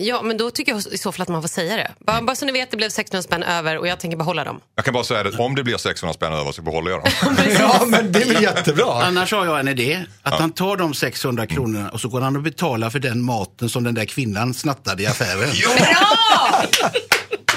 [0.00, 1.90] Ja, men då tycker jag i så fall att man får säga det.
[1.98, 4.60] Bara, bara så ni vet, det blev 600 spänn över och jag tänker behålla dem.
[4.74, 7.36] Jag kan bara säga det, om det blir 600 spänn över så behåller jag dem.
[7.58, 9.02] Ja, men det är väl jättebra.
[9.02, 10.04] Annars har jag en idé.
[10.22, 13.68] Att han tar de 600 kronorna och så går han och betalar för den maten
[13.68, 15.50] som den där kvinnan snattade i affären.
[15.76, 16.92] Bra!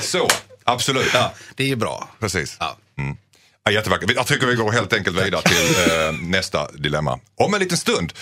[0.01, 0.27] Så,
[0.63, 1.09] absolut.
[1.13, 2.09] Ja, det är ju bra.
[2.19, 2.57] Precis.
[2.59, 2.77] Ja.
[2.97, 3.17] Mm.
[3.63, 4.11] Ja, jättevackert.
[4.15, 7.19] Jag tycker vi går helt enkelt vidare till eh, nästa dilemma.
[7.35, 8.13] Om en liten stund.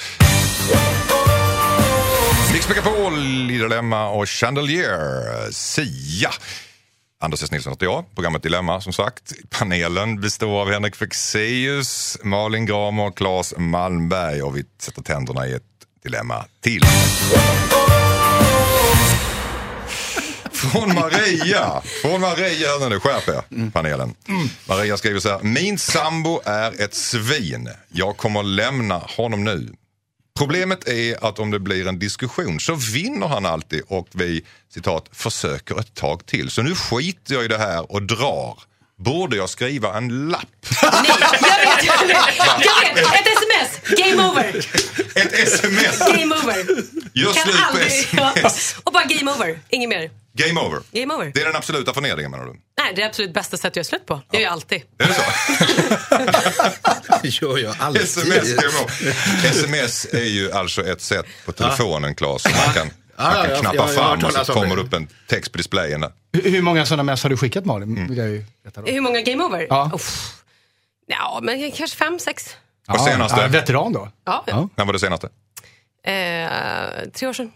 [2.54, 5.52] Mix Megapol, Dilemma och Chandelier.
[5.52, 6.32] Sia.
[7.22, 7.52] Anders S.
[7.52, 8.06] Nilsson heter jag.
[8.15, 9.34] Programmet Dilemma som sagt.
[9.50, 14.42] Panelen består av Henrik Fexeus, Malin Gramer och Claes Malmberg.
[14.42, 15.63] Och vi sätter tänderna i ett
[16.04, 16.82] dilemma till.
[20.60, 21.82] Från Maria.
[22.02, 24.15] Från Maria, hör nu, skärp er, panelen.
[24.65, 25.39] Maria skriver så här.
[25.43, 27.69] Min sambo är ett svin.
[27.89, 29.74] Jag kommer lämna honom nu.
[30.38, 35.10] Problemet är att om det blir en diskussion så vinner han alltid och vi citat
[35.12, 36.50] försöker ett tag till.
[36.50, 38.60] Så nu skiter jag i det här och drar.
[38.98, 40.45] Borde jag skriva en lapp?
[40.82, 42.17] Nej, jag vet, jag vet,
[42.65, 43.13] jag vet.
[43.15, 44.58] Ett sms, game over.
[45.15, 46.00] Ett sms!
[46.00, 46.56] Game over.
[47.13, 48.34] Gör Kan slut på aldrig, ja.
[48.36, 48.76] sms.
[48.84, 50.10] Och bara game over, inget mer.
[50.47, 50.80] Game over.
[50.91, 51.32] Game over.
[51.34, 52.52] Det är den absoluta förnedringen menar du?
[52.52, 54.21] Nej, det är absolut bästa sättet att göra slut på.
[54.32, 54.82] Det gör jag alltid.
[54.97, 55.21] Är det så?
[57.21, 58.02] Det gör jag alltid.
[58.02, 58.56] Sms,
[59.43, 62.41] sms är ju alltså ett sätt på telefonen Claes.
[62.41, 64.82] som Man kan, man ja, kan ja, knappa jag har fram och så kommer det.
[64.82, 66.06] upp en text på displayen.
[66.34, 68.08] Hur hur många sådana mess har du skickat Malin?
[68.10, 68.91] Vill jag ju veta då.
[68.91, 69.67] Hur många game over?
[69.69, 69.91] Ja.
[69.93, 70.36] Uff.
[71.08, 72.56] Ja, men kanske fem, sex.
[72.88, 73.41] Och senaste?
[73.41, 74.10] Ja, veteran då?
[74.25, 74.69] Ja, Ja.
[74.75, 75.28] När var det senaste?
[76.04, 77.52] Eh, tre år sedan.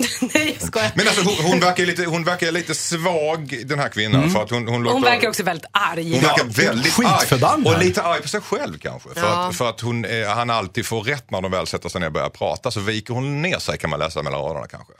[0.34, 0.90] Nej, jag skojar.
[0.94, 4.30] Men alltså hon, hon, verkar lite, hon verkar lite svag den här kvinnan.
[4.30, 6.12] För att hon, hon, låter, Hon verkar också väldigt arg.
[6.12, 7.66] hon verkar väldigt skitförbannad.
[7.66, 7.76] arg.
[7.76, 9.08] Och lite arg på sig själv kanske.
[9.14, 9.48] För Ja.
[9.48, 12.06] att, för att hon, eh, han alltid får rätt när de väl sätter sig ner
[12.06, 12.70] och börjar prata.
[12.70, 14.92] Så viker hon ner sig kan man läsa mellan raderna kanske.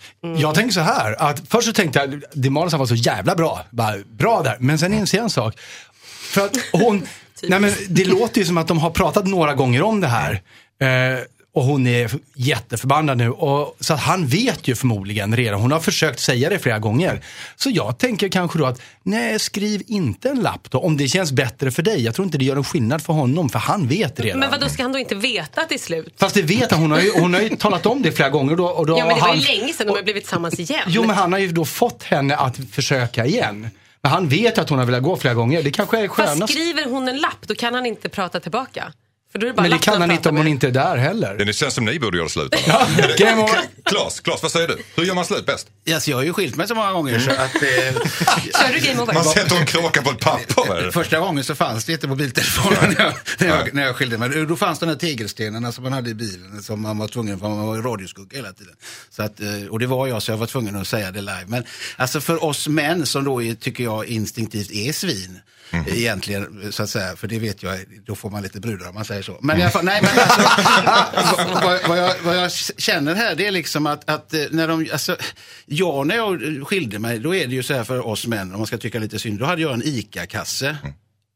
[0.43, 3.65] Jag tänker så här, att först så tänkte jag, det Malin var så jävla bra.
[3.71, 4.57] Bara, bra där.
[4.61, 5.55] Men sen inser jag en sak.
[6.05, 7.07] För att hon,
[7.43, 10.43] nej men det låter ju som att de har pratat några gånger om det här.
[10.81, 11.19] Eh,
[11.53, 13.31] och hon är jätteförbannad nu.
[13.31, 15.61] Och, så att han vet ju förmodligen redan.
[15.61, 17.25] Hon har försökt säga det flera gånger.
[17.57, 20.79] Så jag tänker kanske då att, nej skriv inte en lapp då.
[20.79, 22.05] Om det känns bättre för dig.
[22.05, 23.49] Jag tror inte det gör en skillnad för honom.
[23.49, 24.41] För han vet redan.
[24.41, 26.15] Men vad då ska han då inte veta är slut?
[26.19, 26.81] Fast det vet han.
[26.81, 28.57] Hon har ju, hon har ju talat om det flera gånger.
[28.57, 30.59] Då, och då Ja, men det var ju han, länge sedan de har blivit tillsammans
[30.61, 30.81] igen.
[30.87, 33.71] Jo, men han har ju då fått henne att försöka igen.
[34.03, 35.63] Men han vet att hon har velat gå flera gånger.
[35.63, 36.53] Det kanske är Fast skönast.
[36.53, 38.93] skriver hon en lapp, då kan han inte prata tillbaka.
[39.33, 40.51] För då är det bara Men det kan han inte om hon med.
[40.51, 41.35] inte är där heller.
[41.35, 42.55] Det känns som ni borde göra slut.
[43.19, 43.61] Game over.
[43.85, 44.79] Klas, Klas, vad säger du?
[44.97, 45.67] Hur gör man slut bäst?
[45.95, 47.39] Alltså, jag har ju skilt mig så många gånger så att...
[47.39, 47.41] Eh,
[48.67, 49.15] Kör du game over?
[49.15, 50.77] Man sätter en kråka på ett papper.
[50.77, 50.91] eller?
[50.91, 54.47] Första gången så fanns det inte mobiltelefoner när jag, när jag, när jag skilde mig.
[54.47, 57.49] Då fanns de här tegelstenarna som man hade i bilen som man var tvungen, för
[57.49, 58.75] man var i radioskugga hela tiden.
[59.11, 61.45] Så att, eh, och det var jag så jag var tvungen att säga det live.
[61.47, 61.65] Men
[61.97, 65.39] alltså för oss män som då är, tycker jag instinktivt är svin.
[65.73, 68.95] Eh, Egentligen, så att säga, för det vet jag, då får man lite brudar om
[68.95, 69.39] man säger så.
[69.43, 70.11] Men i alla fall, nej men
[71.13, 74.69] alltså, vad, vad, jag, vad jag känner här det är liksom att, att eh, när
[74.69, 75.17] de, alltså,
[75.67, 78.59] jag när jag skilde mig, då är det ju så här för oss män, om
[78.59, 80.77] man ska tycka lite synd, då hade jag en ICA-kasse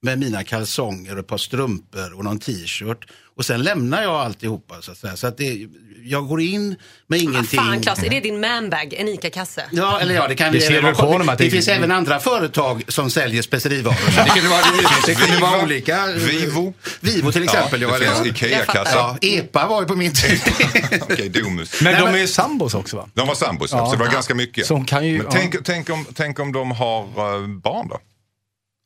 [0.05, 3.05] med mina kalsonger och ett par strumpor och någon t-shirt.
[3.37, 5.17] Och sen lämnar jag alltihopa så att säga.
[5.17, 5.67] Så att det,
[6.05, 7.59] jag går in med ingenting.
[7.61, 8.95] Fan Klas, är det din manbag?
[8.99, 9.64] En ICA-kasse?
[9.73, 11.51] Ja, eller ja, det kan Det vi ser även du på honom att det, det-
[11.51, 14.25] finns även andra företag som säljer specerivaror.
[14.25, 14.61] Det kunde vara,
[15.07, 16.07] det kunde vara olika.
[16.07, 16.75] Vivo.
[17.01, 17.83] Vivo till exempel.
[17.83, 18.90] Ja, det finns eller- Ikea-kassa.
[18.95, 20.40] ja, EPA var ju på min tid.
[21.03, 21.81] Okej, Domus.
[21.83, 23.09] Men de är ju sambos också va?
[23.14, 23.87] De var sambos, Ja.
[23.87, 24.67] så det var ganska mycket.
[24.67, 25.33] Så hon kan ju- men ja.
[25.33, 27.99] tänk, tänk, om, tänk om de har eh, barn då?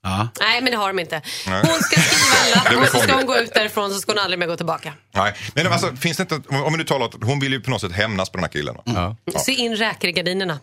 [0.03, 0.29] Ja.
[0.41, 1.23] Nej, men det har de inte.
[1.47, 1.63] Nej.
[1.67, 4.19] Hon ska skriva en lapp och så ska hon gå ut därifrån så ska hon
[4.19, 4.93] aldrig mer gå tillbaka.
[5.15, 7.61] Nej, men alltså, finns det inte, om om vi nu talar att hon vill ju
[7.61, 8.77] på något sätt hämnas på den här killen.
[8.85, 9.17] va?
[9.37, 10.59] Sy in räkor i gardinerna.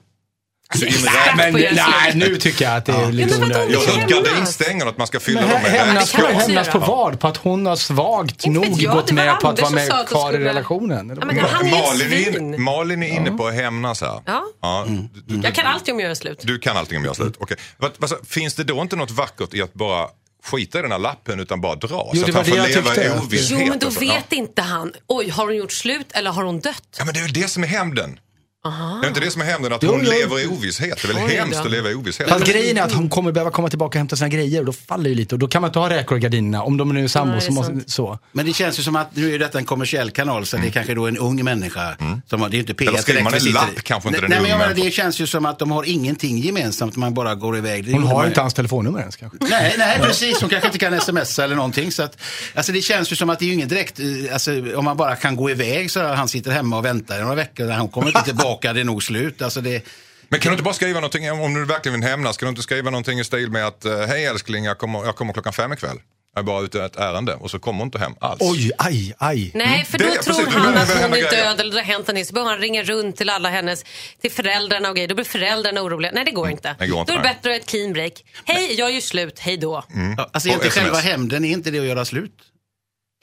[0.74, 1.28] Så in Exakt.
[1.28, 1.36] rätt.
[1.38, 3.74] Men nej, nu tycker jag att det är lite Ja, men vadå, onödigt.
[3.74, 4.30] Jag har hört Hämnas.
[4.30, 7.20] gardinstänger att man ska fylla Men dem med hämnas på, hämnas på vad?
[7.20, 10.34] På att hon har svagt Inte nog jag, gått med på att vara med kvar
[10.34, 11.12] i relationen?
[11.12, 14.22] eller Ja, men han är ett Malin, är Malin är inne på att hämnas här.
[14.26, 14.86] Ja.
[14.88, 16.40] du, du, Jag kan alltid om jag gör slut.
[16.44, 17.36] du kan allting om jag har slut.
[17.40, 17.58] Okej.
[17.78, 20.08] Vad, vad, så- finns det då inte något vackert i att bara
[20.46, 22.12] skita i den här lappen utan bara dra?
[22.14, 23.60] Jo, så att han får leva i ovisshet.
[23.62, 24.38] Jo, men då vet ja.
[24.38, 24.94] inte han.
[25.08, 26.84] Oj, har hon gjort slut eller har hon dött?
[26.98, 28.20] ja, men det är väl det som är hämnden.
[28.66, 28.98] Aha.
[29.02, 30.12] Det är inte det som är hämnden, att Jo, hon jo.
[30.12, 30.98] lever i ovisshet.
[31.02, 31.66] Det är väl Oj hemskt då.
[31.66, 32.30] att leva i ovisshet.
[32.30, 34.74] Fast grejen är att hon kommer behöva komma tillbaka och hämta sina grejer och då
[34.74, 37.04] faller det lite och då kan man inte ha räkor i gardinerna om de nu
[37.04, 37.34] är sambos.
[37.36, 38.20] Nej, så måste, så.
[38.32, 40.72] Men det känns ju som att nu är detta en kommersiell kanal så det är
[40.72, 41.96] kanske då en ung människa.
[42.30, 44.22] Som, har- det är ju inte P1 Eller skriver man en sitter lapp kanske inte
[44.22, 47.14] Nej, den nej, men menar, Det känns ju som att de har ingenting gemensamt, man
[47.14, 47.86] bara går iväg.
[47.86, 49.38] Det Hon har man- inte hans telefonnummer ens kanske.
[49.42, 50.42] Nej, nej, precis.
[50.42, 51.92] Hon kanske inte kan smsa eller någonting.
[51.92, 52.18] Så att,
[52.56, 54.98] alltså det känns ju som att det är ju ingen direkt, eh, alltså, om man
[54.98, 57.70] bara kan gå iväg så att han sitter hemma och väntar i några veckor.
[57.70, 59.42] Han kommer inte tillbaka, det är nog slut.
[59.42, 59.86] Alltså det,
[60.30, 62.62] Men kan du inte bara skriva någonting, om du verkligen vill hämnas, kan du inte
[62.62, 65.74] skriva någonting i stil med att eh, hej älskling, jag kommer, jag kommer klockan fem
[65.74, 65.98] ikväll.
[66.38, 68.38] Jag är bara ute ett ärende och så kommer hon inte hem alls.
[68.42, 69.52] Oj, aj, aj.
[69.54, 71.32] Nej, för Det då är tror precis, han att det hon är grejer.
[71.32, 72.26] död eller det har hänt någonting.
[72.26, 73.84] Så börjar han ringa runt till alla hennes,
[74.22, 75.08] till föräldrarna och grejer.
[75.08, 76.12] Då blir föräldrarna oroliga.
[76.14, 76.76] Nej, det går inte.
[76.80, 78.14] det går inte, då är det bättre att ett clean break.
[78.46, 79.40] Hej, jag gör slut.
[79.40, 79.84] Hej då.
[80.18, 80.74] ja, alltså SMS.
[80.74, 82.32] själva hämnden, är inte det att göra slut?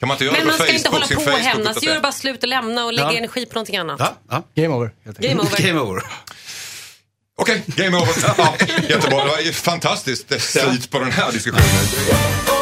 [0.03, 1.45] Kan man inte göra Men det man ska inte Facebook, hålla sin på och Facebook
[1.45, 1.83] hämnas.
[1.83, 3.17] Gör bara slut och lämna och lägga Ja.
[3.17, 3.99] energi på någonting annat.
[3.99, 4.61] Ja, ja.
[4.63, 4.91] Game over.
[5.19, 5.67] Game over.
[5.67, 6.03] Game over.
[7.37, 8.13] Okej, game over.
[8.37, 8.55] Ja,
[8.89, 12.52] jättebra, det var ju fantastiskt slut på den här diskussionen.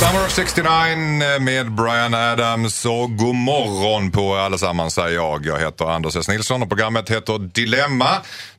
[0.00, 5.46] Summer of 69 med Brian Adams och god morgon på er allesammans säger jag.
[5.46, 6.28] Jag heter Anders S.
[6.28, 8.10] Nilsson och programmet heter Dilemma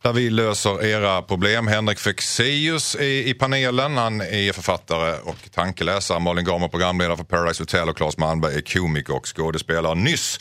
[0.01, 1.67] där vi löser era problem.
[1.67, 3.97] Henrik Fexeus är i panelen.
[3.97, 6.19] Han är författare och tankeläsare.
[6.19, 9.95] Malin Gamer programledare för Paradise Hotel och Claes Malmberg är komiker och skådespelare.
[9.95, 10.39] Nyss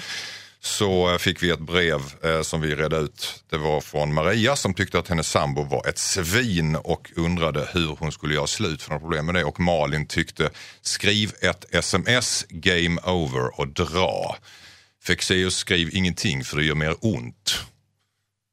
[0.63, 3.45] så fick vi ett brev eh, som vi redde ut.
[3.51, 7.97] Det var från Maria som tyckte att hennes sambo var ett svin och undrade hur
[7.99, 9.45] hon skulle göra slut för några problem med det.
[9.45, 10.51] Och Malin tyckte
[10.83, 14.37] skriv ett sms, game over och dra.
[15.05, 17.59] Fexeus skriv ingenting för det gör mer ont.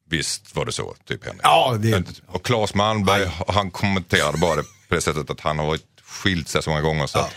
[0.09, 1.41] Visst var det så, typ Henrik?
[1.43, 5.65] Ja, det- Och Claes Malmberg, han kommenterade bara det på det sättet att han har
[5.65, 7.35] varit skilt sig så många gånger så att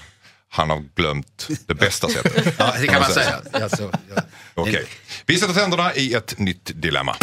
[0.52, 2.54] han har glömt det bästa sättet.
[2.58, 3.40] Ja, det kan man säga.
[3.52, 4.22] Alltså, ja.
[4.54, 4.86] Okej.
[5.26, 7.16] Vi sätter tänderna i ett nytt dilemma.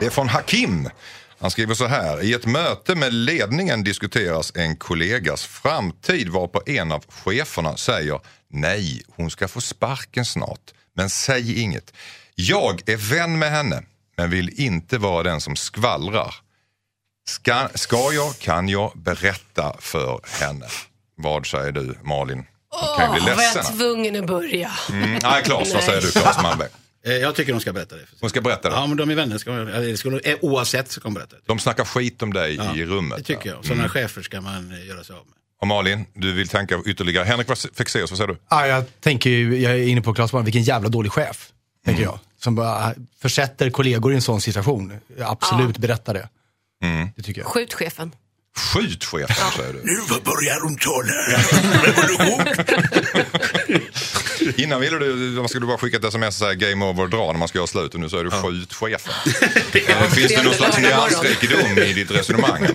[0.00, 0.88] Det är från Hakim.
[1.38, 2.22] Han skriver så här.
[2.22, 9.02] I ett möte med ledningen diskuteras en kollegas framtid varpå en av cheferna säger nej,
[9.16, 10.70] hon ska få sparken snart.
[10.96, 11.92] Men säg inget.
[12.34, 13.82] Jag är vän med henne
[14.16, 16.34] men vill inte vara den som skvallrar.
[17.30, 20.66] Ska, ska jag, kan jag berätta för henne?
[21.16, 22.46] Vad säger du Malin?
[22.70, 24.70] Hon kan bli Åh, var jag tvungen att börja?
[24.90, 26.68] Mm, nej, Claes, vad säger du Claes Malmberg?
[27.06, 28.02] Eh, Jag tycker de ska berätta det.
[28.20, 28.74] Hon ska berätta det.
[28.76, 29.38] Ja, men de är vänner.
[29.38, 31.42] Ska, eller det skulle, eh, oavsett så ska de berätta det.
[31.46, 33.18] De snackar skit om dig i rummet.
[33.18, 33.64] Det tycker jag.
[33.64, 35.34] Sådana chefer ska man eh, göra sig av med.
[35.60, 37.24] Och Malin, du vill tänka ytterligare.
[37.24, 38.38] Henrik Fexeus, vad säger du?
[38.50, 41.48] Ja, jag tänker ju, jag är inne på Claes vilken jävla dålig chef.
[41.84, 42.18] Tänker jag.
[42.42, 44.92] Som bara försätter kollegor i en sån situation.
[45.20, 46.28] Absolut, berätta det.
[47.16, 47.50] Det tycker jag.
[47.50, 48.12] Skjut chefen.
[48.56, 49.78] Skjut chefen, säger du.
[49.84, 51.12] Nu börjar hon tala.
[54.56, 57.38] Innan ville du, man skulle bara skicka ett sms och säga game over dra när
[57.38, 59.12] man ska göra slut och nu säger du skjut chefen.
[59.88, 62.66] Eh, Finns det någon slags nyansrikedom i ditt resonemang?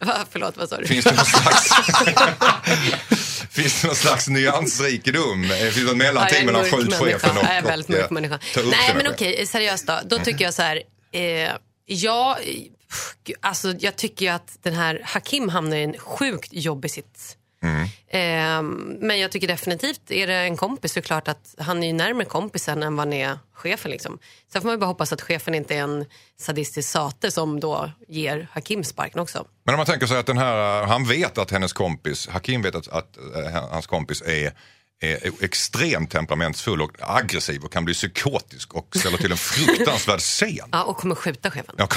[0.00, 0.86] Va, förlåt, vad sa du?
[0.86, 1.70] Finns det någon slags,
[3.50, 5.44] finns det någon slags nyansrikedom?
[5.44, 7.30] Eh, Finns det något Ja, mellanting en mellan skjutchefen människa.
[7.30, 7.36] och...
[7.36, 8.38] Ja, jag är väldigt mörk människa.
[8.56, 10.00] Nej, det men okej, seriöst då.
[10.04, 10.76] Då tycker jag så här.
[11.12, 11.50] Eh,
[11.86, 12.38] Ja,
[13.40, 17.36] alltså, jag tycker ju att den här Hakim hamnar i en sjukt jobbig sits.
[17.62, 17.88] Mm.
[19.00, 21.86] Men jag tycker definitivt, är det en kompis så är det klart att han är
[21.86, 23.90] ju närmare kompisen än vad han är chefen.
[23.90, 24.18] Liksom.
[24.52, 26.04] Sen får man ju bara hoppas att chefen inte är en
[26.38, 29.46] sadistisk sate som då ger Hakim sparken också.
[29.64, 32.74] Men om man tänker sig att den här, han vet att hennes kompis, Hakim vet
[32.74, 34.52] att, att att hans kompis är
[35.00, 40.68] är extremt temperamentsfull och aggressiv och kan bli psykotisk och ställer till en fruktansvärd scen.
[40.72, 41.74] Ja, och kommer skjuta chefen.
[41.78, 41.88] Ja,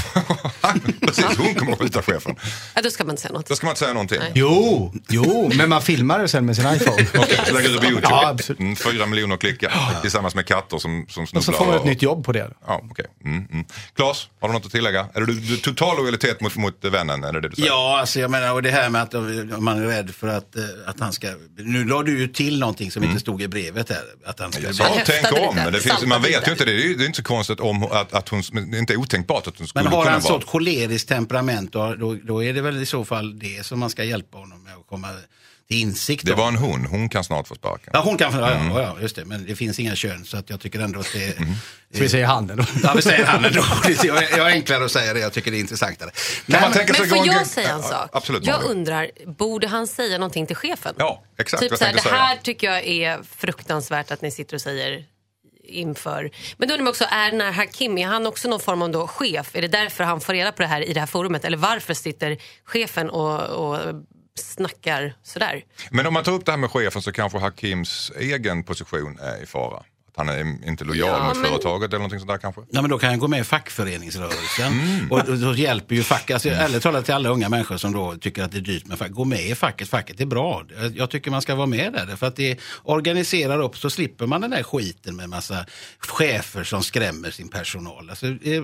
[1.01, 2.35] precis, hon kommer att skjuta chefen.
[2.75, 3.45] Ja, då ska man inte säga något.
[3.47, 4.21] Då ska man inte säga någonting.
[4.35, 7.07] Jo, jo, men man filmar det sen med sin iPhone.
[7.17, 8.07] Okej, så lägger du på YouTube.
[8.09, 8.59] Ja, absolut.
[8.59, 9.69] Mm, Fyra miljoner klick ja,
[10.01, 11.39] tillsammans med katter som, som snubblar.
[11.39, 12.51] Och så får man ett och- nytt jobb på det.
[12.67, 13.05] Ja, okej.
[13.25, 13.65] Mm, mm.
[13.95, 15.07] Claes, har du något att tillägga?
[15.13, 17.23] Är du, du total lojalitet mot, mot vännen?
[17.23, 17.67] Är det det du säger?
[17.67, 19.13] Ja, alltså jag menar, och det här med att
[19.61, 21.27] man är rädd för att, eh, att han ska...
[21.57, 24.03] Nu la du ju till någonting som inte stod i brevet här.
[24.25, 26.71] Att han sa Han tänk om, men det finns, man vet ju inte det.
[26.71, 29.47] Det är, det är inte så konstigt om att, att hon, det är inte otänkbart
[29.47, 30.33] att hon skulle Men har kunna han vara...
[30.33, 33.89] sånt koleriskt temperament då, då, då är det väl i så fall det som man
[33.89, 35.07] ska hjälpa honom med att komma
[35.69, 36.39] till insikt Det om.
[36.39, 37.89] var en hon, hon kan snart få sparken.
[37.93, 38.77] Ja, hon kan få, ja, Mm.
[38.77, 39.25] ja, just det.
[39.25, 41.33] Men det finns inga kön så att jag tycker ändå att det...
[41.93, 42.63] Så vi säger handen då.
[42.83, 43.63] Ja, vi säger han ändå.
[44.03, 46.11] Jag är jag är enklare att säga det, jag tycker det är intressantare.
[46.47, 48.09] Kan man tänka sig Men får jag säga en Ja, sak?
[48.13, 48.45] Absolut.
[48.45, 50.95] jag undrar, borde han säga någonting till chefen?
[50.97, 54.61] Ja, exakt Typ så här, det här tycker jag är fruktansvärt att ni sitter och
[54.61, 55.05] säger
[55.63, 56.31] inför.
[56.57, 58.91] Men då undrar man också, är den här Hakim, är han också någon form av
[58.91, 59.55] då chef?
[59.55, 61.45] Är det därför han får reda på det här i det här forumet?
[61.45, 63.79] Eller varför sitter chefen och, och
[64.39, 65.63] snackar sådär?
[65.91, 69.43] Men om man tar upp det här med chefen så kanske Hakims egen position är
[69.43, 69.83] i fara.
[70.15, 72.61] Att han är inte lojal Ja, mot men- företaget eller någonting sånt där kanske.
[72.71, 74.79] Ja, men då kan han gå med i fackföreningsrörelsen.
[74.79, 75.11] Mm.
[75.11, 78.15] Och då, då hjälper ju facket, alltså, ärligt talat till alla unga människor som då
[78.15, 79.11] tycker att det är dyrt med fack.
[79.11, 80.63] Gå med i facket, facket är bra.
[80.95, 82.15] Jag- tycker man ska vara med där.
[82.15, 85.65] För att det organiserar upp så slipper man den där skiten med massa
[85.99, 88.09] chefer som skrämmer sin personal.
[88.09, 88.63] Alltså, eh,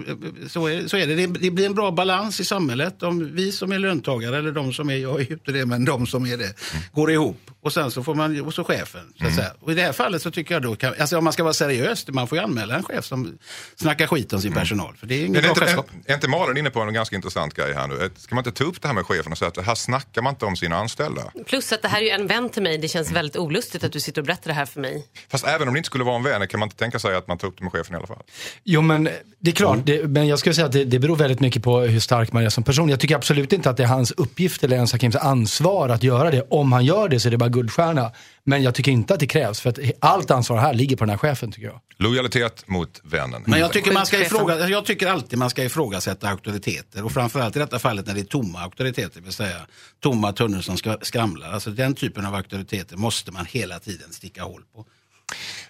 [0.49, 1.15] så, är, så är det.
[1.27, 1.51] det.
[1.51, 4.95] Blir en bra balans i samhället om vi som är löntagare eller de som är,
[4.95, 6.53] jag är ju inte det, men de som är det,
[6.93, 7.37] går ihop.
[7.61, 9.13] Och sen så får man, och så chefen.
[9.19, 9.51] Så att säga.
[9.59, 11.53] Och i det här fallet så tycker jag då, kan, alltså om man ska vara
[11.53, 13.37] seriös, man får ju anmäla en chef som
[13.75, 14.95] snackar skit om sin personal.
[14.95, 15.89] För det är Men inget är, bra inte, chefskap.
[16.05, 18.09] är, är inte Malin inne på en ganska intressant grej här nu?
[18.17, 20.33] Ska man inte ta upp det här med chefen och säga att här snackar man
[20.33, 21.21] inte om sina anställda?
[21.45, 22.77] Plus att det här är ju en vän till mig.
[22.77, 25.05] Det känns väldigt olustigt att du sitter och berättar det här för mig.
[25.29, 27.27] Fast även om det inte skulle vara en vän kan man inte tänka sig att
[27.27, 28.23] man tar upp det med chefen i alla fall?
[28.63, 31.39] Jo men det är klart, det, men jag skulle säga att det, det beror väldigt
[31.39, 32.89] mycket på hur stark man är som person.
[32.89, 36.31] Jag tycker absolut inte att det är hans uppgift eller ens Hakims ansvar att göra
[36.31, 36.47] det.
[36.49, 38.11] Om han gör det så är det bara guldstjärna.
[38.47, 41.09] Men jag tycker inte att det krävs för att allt ansvar här ligger på den
[41.09, 41.81] här chefen tycker jag.
[41.97, 43.43] Lojalitet mot vännen.
[43.47, 47.05] Men jag tycker, man ska ifråga, jag tycker alltid man ska ifrågasätta auktoriteter.
[47.05, 49.57] Och framförallt i detta fallet när det är tomma auktoriteter, det vill säga
[49.99, 51.51] tomma tunnor som ska, skramlar.
[51.51, 54.85] Alltså den typen av auktoriteter måste man hela tiden sticka hål på.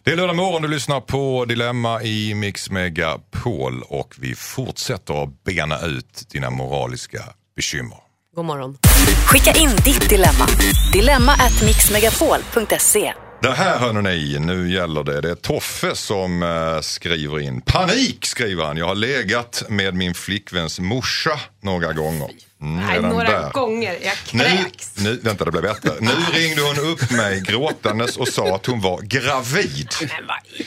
[0.03, 5.43] Det är lördag morgon, du lyssnar på Dilemma i Mix Megapol och vi fortsätter att
[5.43, 7.23] bena ut dina moraliska
[7.55, 8.04] bekymmer.
[8.35, 8.77] God morgon.
[9.25, 10.47] Skicka in ditt dilemma.
[10.93, 13.13] Dilemma at mixmegapol.se.
[13.41, 15.21] Det här hör ni, nu gäller det.
[15.21, 17.61] Det är Toffe som eh, skriver in.
[17.61, 18.77] Panik skriver han.
[18.77, 22.29] Jag har legat med min flickväns morsa några gånger.
[22.61, 23.49] Mm, Nej, redan några där.
[23.51, 23.97] gånger.
[24.03, 24.91] Jag Nu, kräks.
[24.97, 25.91] nu, vänta, det blir bättre.
[25.99, 29.89] Nu ringde hon upp mig gråtandes och sa att hon var gravid.
[29.99, 30.65] Men vad i-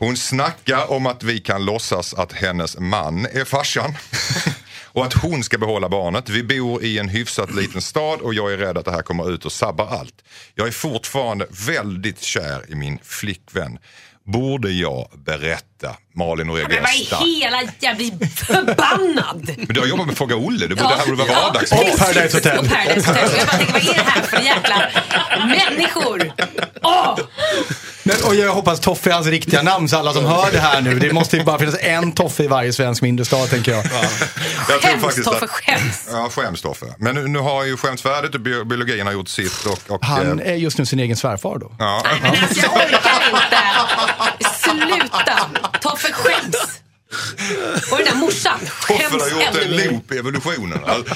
[0.00, 3.94] Hon snackar om att vi kan låtsas att hennes man är farsan.
[4.96, 6.28] Och att hon ska behålla barnet.
[6.28, 9.30] Vi bor i en hyfsat liten stad och jag är rädd att det här kommer
[9.30, 10.24] ut och sabbar allt.
[10.54, 13.78] Jag är fortfarande väldigt kär i min flickvän.
[14.26, 15.96] Borde jag berätta?
[16.14, 16.82] Malin och Men reagerar
[17.18, 17.62] vad i hela...
[17.80, 19.50] Jag blir förbannad!
[19.56, 21.80] Men du har jobbat med Fråga Olle, det borde, det här borde vara ja, vardagsmat.
[21.80, 22.00] precis.
[22.00, 22.58] Paradise Hotel.
[22.58, 23.24] Och Paradise Hotel.
[23.28, 24.90] Och jag bara tänker, vad är det här för jäkla
[25.46, 26.32] människor?
[26.82, 27.18] Åh!
[28.02, 30.80] Men, och jag hoppas Toffe är hans riktiga namn så alla som hör det här
[30.80, 30.98] nu.
[30.98, 33.84] Det måste ju bara finnas en Toffe i varje svensk mindre stad tänker jag.
[33.84, 33.92] Jag
[34.68, 36.08] tror Skäms, faktiskt Toffe, att- skäms.
[36.12, 36.86] Ja, skäms Toffe.
[36.98, 39.66] Men nu, nu har ju skämts färdigt och bio- biologin har gjort sitt.
[39.66, 41.72] Och, och, Han eh, är just nu sin egen svärfar då.
[41.78, 42.02] ja.
[42.04, 42.90] Nej men alltså jag
[43.26, 44.50] inte.
[44.58, 45.50] Sluta!
[45.80, 46.80] Toffe skäms.
[47.92, 50.84] Och den där morsan Toffe skäms har gjort en loop i evolutionen.
[50.84, 51.14] Alltså,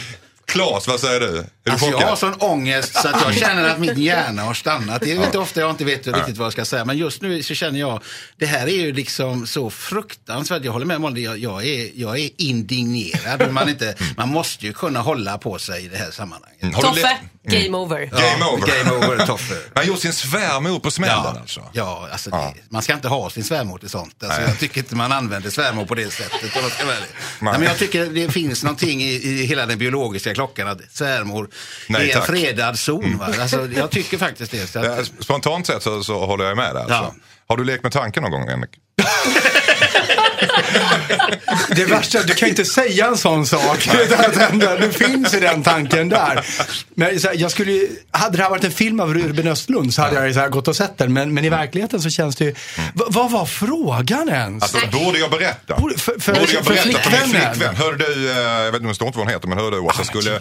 [0.51, 1.45] Claes, vad säger du?
[1.65, 2.09] du Alltså jag chockad?
[2.09, 5.01] har sån ångest så att jag känner att min hjärna har stannat.
[5.03, 6.85] Det är inte ofta jag inte vet riktigt vad jag ska säga.
[6.85, 8.03] Men just nu så känner jag,
[8.37, 10.65] det här är ju liksom så fruktansvärt.
[10.65, 13.51] Jag håller med Molly, jag, jag, är, jag är indignerad.
[13.53, 16.63] Man, inte, man måste ju kunna hålla på sig i det här sammanhanget.
[16.63, 16.75] Mm.
[16.75, 17.19] Toffe,
[17.51, 17.99] game over.
[18.07, 18.67] Game over.
[18.85, 19.55] Game over, Toffe.
[19.75, 21.63] Han gjort sin svärmor på smällen Ja, alltså.
[21.73, 24.23] ja alltså det, man ska inte ha sin svärmor till sånt.
[24.25, 26.57] Alltså, jag tycker inte man använder svärmor på det sättet.
[26.57, 27.09] om jag ska ärlig.
[27.41, 31.49] Nej, men jag tycker det finns någonting i, i hela den biologiska klockan att svärmor
[31.89, 32.27] Nej, är en tack.
[32.31, 33.19] fredad zon.
[33.19, 33.29] Va?
[33.41, 34.67] Alltså, jag tycker faktiskt det.
[34.67, 36.81] Så att, Ja, Spontant sett så, så håller jag med där.
[36.81, 36.95] Alltså.
[36.95, 37.15] Ja.
[37.49, 38.71] Har du lekt med tanken någon gång, Henrik?
[41.77, 43.89] Det värsta, du kan ju inte säga en sån sak.
[44.81, 46.47] Nu finns ju den tanken där.
[46.95, 50.03] Men här, jag skulle, ju- hade det här varit en film av Ruben Östlund så
[50.03, 51.13] hade jag gått och sett den.
[51.13, 52.55] Men, men i verkligheten så känns det ju...
[52.95, 54.63] Va, vad var frågan ens?
[54.63, 55.77] Alltså, borde jag berätta?
[55.81, 57.55] Borde- för- för- borde jag för berätta för min flickvännen?
[57.55, 57.75] flickvän?
[57.77, 59.81] Hörde du, eh, jag vet inte, det står inte vad hon heter, men hörde du
[59.81, 60.41] Åsa, skulle,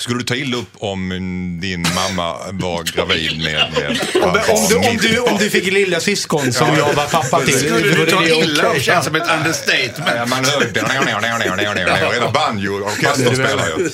[0.00, 1.08] skulle du ta illa upp om
[1.60, 6.00] din mamma var gravid med, med om, om, du, om, du, om du fick lilla
[6.00, 7.58] syskon som jag var pappa till.
[7.58, 10.10] skulle du ta det illa upp känns som ett understatement.
[10.16, 13.90] Ja, man hör Hela banjo orkestern spelar ju.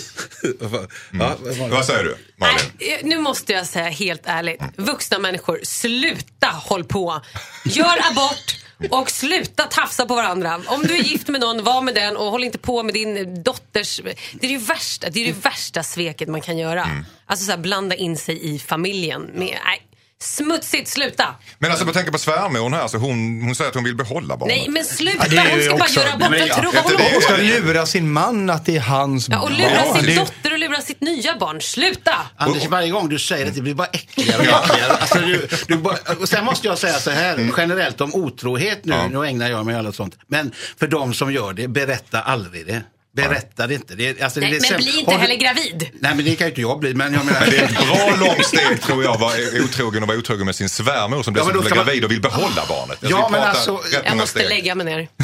[1.11, 1.37] Ja,
[1.71, 2.57] Vad säger du, Malin?
[2.79, 4.61] Nej, eh, nu måste jag säga helt ärligt.
[4.77, 7.21] Vuxna människor, sluta håll på.
[7.65, 10.61] Gör abort och sluta tafsa på varandra.
[10.67, 13.43] Om du är gift med någon, var med den och håll inte på med din
[13.43, 14.01] dotters...
[14.33, 16.89] Det är det värsta, det är det värsta sveket man kan göra.
[17.27, 19.23] Alltså så här, blanda in sig i familjen.
[19.23, 19.83] Med, nej,
[20.23, 21.25] smutsigt, sluta.
[21.59, 24.37] Men alltså, jag tänker på svärmor här, alltså, hon, hon säger att hon vill behålla
[24.37, 24.57] barnet.
[24.57, 25.27] Nej, men sluta.
[25.35, 26.09] Ja, Hon ska bara också- göra
[26.47, 28.81] ja, tror, det- vad håller det- hon Hon ska lura sin man att det är
[28.81, 29.59] hans Ja, och barn.
[29.59, 31.61] lura sin Det- dotter och lura sitt nya barn.
[31.61, 32.15] Sluta!
[32.37, 34.93] Anders, varje gång du säger det, det blir bara äckligare och äckligare.
[34.93, 38.95] Alltså, du, du bara, och sen måste jag säga så här, generellt om otrohet nu,
[39.11, 40.17] nu ägnar jag mig åt allt sånt.
[40.27, 42.83] Men för de som gör det, berätta aldrig det.
[43.15, 43.95] Berättar inte.
[43.95, 45.89] Det, alltså, nej, det, men bli inte heller gravid.
[46.01, 46.95] Nej, men det kan ju inte jag bli.
[46.95, 47.41] Men, jag menar...
[47.41, 49.33] men det är ett bra långt steg tror jag, vara
[49.65, 52.63] otrogen och vara otrogen med sin svärmor som blir ja, blir gravid och vill behålla
[52.69, 52.99] barnet.
[53.05, 54.49] Alltså, alltså, jag, ja, men alltså, jag måste steg.
[54.49, 55.09] lägga mig ner.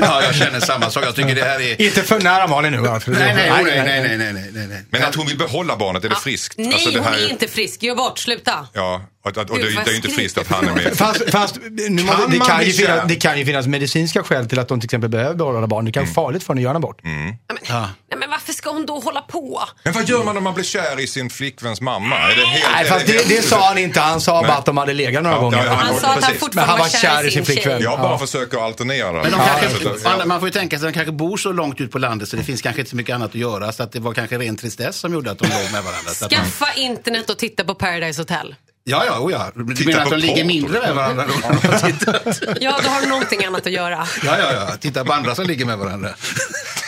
[0.00, 1.04] ja, jag känner samma sak.
[1.04, 1.82] Jag tycker det här är...
[1.82, 2.88] Inte för nära Malin nu.
[2.88, 3.10] Alltså.
[3.10, 6.16] Nej nej nej, nej, nej, nej, nej, Men att hon vill behålla barnet, är det
[6.16, 6.54] friskt?
[6.58, 7.10] Nej, alltså, det här...
[7.10, 7.82] hon är inte frisk.
[7.82, 8.66] Gör bort, sluta.
[8.72, 9.02] Ja.
[9.26, 10.96] Och, och, och det, det är ju inte friskt att han är med.
[10.98, 14.48] Fast, fast nu, kan det, det, kan ju finnas, det kan ju finnas medicinska skäl
[14.48, 15.84] till att de till exempel behöver behålla barn.
[15.84, 16.14] Det kan mm.
[16.14, 16.32] vara mm.
[16.32, 17.00] farligt för henne en abort.
[17.02, 17.80] Nej, men, Ja.
[18.10, 19.62] nej, men varför ska hon då hålla på?
[19.84, 22.16] Men vad gör man om man blir kär i sin flickväns mamma?
[22.16, 24.00] Är det helt, Nej, är fast det, det sa han inte.
[24.00, 25.64] Han sa bara att de hade legat några Ja, gånger.
[25.66, 27.82] ja, Han ja, sa att han fortfarande han var kär i sin flickvän.
[27.82, 28.18] Jag bara Ja.
[28.18, 29.12] försöker alternera.
[29.12, 31.52] Men de Ja, kanske, alla- man får ju tänka sig att de kanske bor så
[31.52, 33.72] långt ut på landet så det finns kanske inte så mycket annat att göra.
[33.72, 36.10] Så att det var kanske ren tristess som gjorde att de låg med varandra.
[36.20, 38.54] Man, Skaffa internet och titta på Paradise Hotel.
[38.88, 39.50] Ja, ja, oh ja.
[39.54, 41.32] Du Titta menar att de ligger mindre med varandra de?
[42.60, 44.06] Ja, då har du någonting annat att göra.
[44.24, 44.76] Ja, ja, ja.
[44.80, 46.10] Titta på andra som ligger med varandra.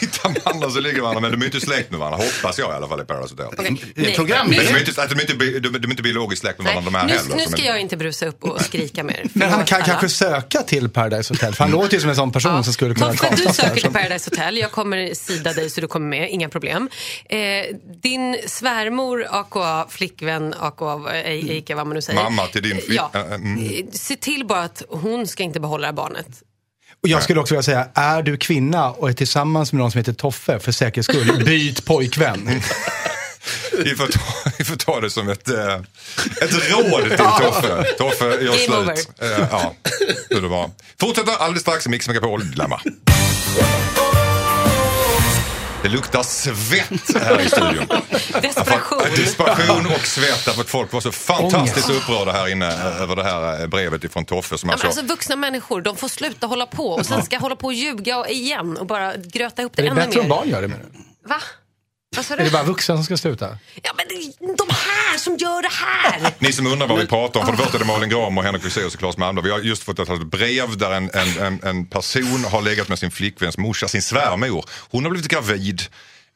[0.01, 2.19] Tittar man andra så ligger varandra, men de är inte släkt med varandra.
[2.27, 3.67] Hoppas jag i alla fall i Paradise Hotel.
[3.67, 4.15] Är nej.
[4.15, 6.41] program- Men Nu, de är inte, att de är inte, de, de är inte biologiskt
[6.43, 7.37] släkt med nej, varandra de här nu, heller.
[7.47, 9.23] nu ska jag inte brusa upp och skrika mer.
[9.33, 9.85] Men han kan alla.
[9.87, 11.55] kanske söka till Paradise Hotel.
[11.55, 13.91] För han låter ju som en sån person som skulle kunna Toffe, du söker till
[13.93, 14.57] Paradise Hotel.
[14.59, 16.89] Jag kommer sida dig så du kommer med, inga problem.
[17.29, 17.39] Eh,
[18.03, 22.23] din svärmor, aka flickvän, aka ej, ika vad man nu säger.
[22.23, 23.11] Mamma till din flick- Ja.
[23.15, 23.59] mm.
[23.59, 26.27] Eh, Se till bara att hon ska inte behålla barnet.
[27.03, 29.99] Och jag skulle också vilja säga, är du kvinna och är tillsammans med någon som
[29.99, 32.63] heter Toffe, för säkerhets skull, byt pojkvän.
[33.85, 35.75] Vi får, ta, vi får ta det som ett, eh,
[36.43, 37.85] ett råd till Toffe.
[37.99, 39.09] Toffe, gör slut.
[39.19, 39.75] Eh, ja,
[40.31, 40.71] hur det var.
[41.01, 42.81] Fortsätter alldeles strax i Mix Megapol Dilemma.
[45.83, 47.87] Det luktar svett här i studion.
[48.43, 48.99] Desperation.
[49.17, 53.25] Desperation och svett därför att folk var så fantastiskt upprörda här inne eh, över det
[53.25, 54.87] här eh, brevet ifrån Toffe som Ja, alltså...
[54.87, 58.19] alltså vuxna människor, de får sluta hålla på och sen ska hålla på och ljuga
[58.19, 60.37] och igen och bara gröta ihop det, Är det ännu bättre om mer.
[60.37, 60.85] barn gör det menar?
[61.29, 61.37] Va?
[62.17, 63.59] Är det bara vuxna som ska sluta?
[63.83, 66.33] Ja, men det är de här som gör det här!
[66.39, 68.45] Ni som undrar vad vi pratar om, för det första är det Malin Gram och
[68.45, 69.45] Henrik Fexeus och Claes Malmberg.
[69.45, 72.99] Vi har just fått ett brev där en, en, en, en person har legat med
[72.99, 74.65] sin flickväns morsa, sin svärmor.
[74.91, 75.83] Hon har blivit gravid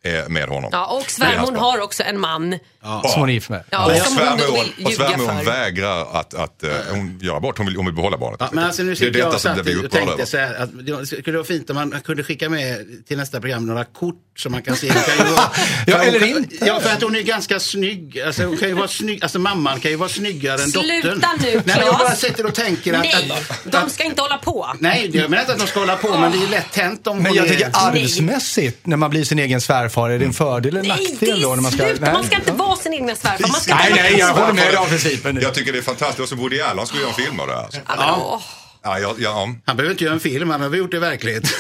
[0.05, 0.71] eh, med honom.
[0.73, 2.59] Ja, och Det svärmor har också en man.
[2.83, 3.03] Ja.
[3.07, 3.65] Som hon är gift med.
[3.71, 7.59] Ja, och svärmor, och svärmor vägrar att, att uh, hon gör abort.
[7.59, 8.41] Hon vill, hon vill behålla barnet.
[8.41, 10.63] Ja, men alltså nu det är detta jag som är och upprörda över.
[10.63, 14.32] att det skulle vara fint om man kunde skicka med till nästa program några kort
[14.37, 14.87] som man kan se.
[14.89, 15.51] Det kan ju vara,
[15.87, 16.65] Ja, eller hon, inte.
[16.67, 18.21] Ja, för att hon är ganska snygg.
[18.21, 19.23] Alltså, hon kan ju vara snygg.
[19.23, 21.31] Alltså mamman kan ju vara snyggare än Sluta dottern.
[21.41, 21.99] nu, Nej, men jag Claes.
[21.99, 23.01] bara sitter och tänker att...
[23.01, 24.73] Nej, att, de ska inte hålla på.
[24.79, 27.17] Nej, jag menar inte att de ska hålla på, men det är lätt hänt om
[27.17, 27.49] Men hon jag är...
[27.49, 31.13] tänker arvsmässigt, när man blir sin egen svärfar, är det en fördel eller Nej, det
[31.13, 31.49] nackdel då?
[31.55, 32.01] När man ska, är slut.
[32.13, 33.49] Man ska inte vara sin egna svärfar.
[33.49, 35.39] Man ska Nej, inte nej, jag håller med dig om principen.
[35.43, 36.21] Jag tycker det är fantastiskt.
[36.21, 37.63] Och så Woody Allen skulle göra en film av det här.
[37.63, 37.81] Alltså.
[37.89, 38.43] Ja.
[38.85, 39.49] Ja, ja, ja.
[39.67, 41.43] Han behöver inte göra en film, han har gjort det i verklighet.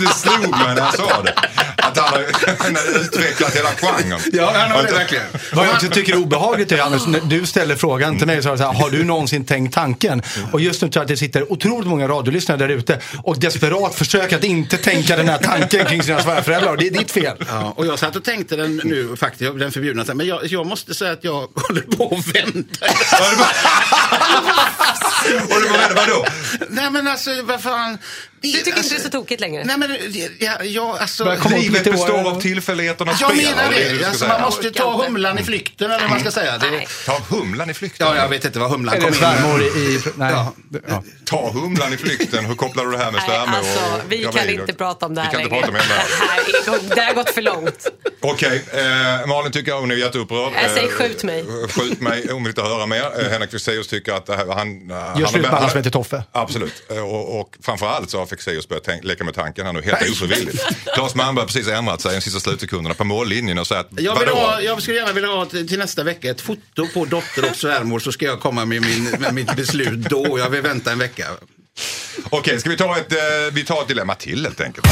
[0.00, 1.34] det slog mig när jag sa det.
[1.76, 4.20] Att han har utvecklat hela genren.
[4.32, 5.24] Ja, han har det verkligen.
[5.52, 8.56] Vad jag också tycker är obehagligt är Anders, när du ställer frågan till mig så
[8.56, 10.22] här, har du någonsin tänkt tanken?
[10.52, 13.94] Och just nu tror jag att det sitter otroligt många radiolyssnare där ute och desperat
[13.94, 16.70] försöker att inte tänka den här tanken kring sina svärföräldrar.
[16.70, 17.36] Och det är ditt fel.
[17.48, 20.94] Ja, och jag satt och tänkte den nu faktiskt, den förbjudna, men jag, jag måste
[20.94, 22.86] säga att jag håller på att vänta.
[25.42, 26.24] Och du var vadå?
[26.68, 27.98] Nej men alltså, vad fan.
[28.40, 29.64] Du tycker inte det är så tokigt längre?
[29.64, 29.96] Nej men,
[30.38, 31.24] ja, ja alltså.
[31.50, 33.44] Livet lite består år- av tillfälligheternas Jag spel.
[33.56, 33.98] menar Ja, är det.
[33.98, 36.58] ska Alltså, man måste ta humlan i flykten eller vad man ska säga.
[36.58, 36.86] Det.
[37.06, 38.06] Ta humlan i flykten.
[38.06, 40.00] ja, jag vet inte vad humlan Eller kom in svärmor i...
[40.14, 40.32] nej.
[40.32, 40.52] Ja.
[40.88, 41.02] Ja.
[41.24, 42.44] Ta humlan i flykten.
[42.44, 45.20] Hur kopplar du det här med svärmor alltså, och vi kan inte prata om det
[45.20, 46.88] här Vi kan inte prata om det här.
[46.88, 47.86] Det det har gått för långt.
[48.20, 50.52] Okej, eh, Malin tycker hon är jätteupprörd.
[50.62, 51.44] Jag säger Eh, skjut mig.
[51.70, 53.20] Skjut mig, hon vill inte höra mer.
[53.20, 54.56] Eh, Henrik Fexeus tycker att det här, han...
[54.56, 56.22] han Gör slut med han- som heter Toffe.
[56.32, 56.72] Absolut.
[56.90, 60.10] Eh, Och, och framförallt så har Fexeus börjat tänk, leka med tanken här nu helt
[60.10, 60.64] ofrivilligt.
[60.94, 64.28] Claes Malmberg har precis ändrat sig de sista slutsekunderna på mållinjen och att Jag, vill
[64.28, 67.98] ha, jag skulle gärna vilja ha till nästa vecka ett foto på dotter och svärmor
[67.98, 70.38] så ska jag komma med, min, med mitt beslut då.
[70.38, 71.26] Jag vill vänta en vecka.
[72.30, 73.18] Okej, ska vi ta ett, eh,
[73.52, 74.86] vi tar ett dilemma till helt enkelt.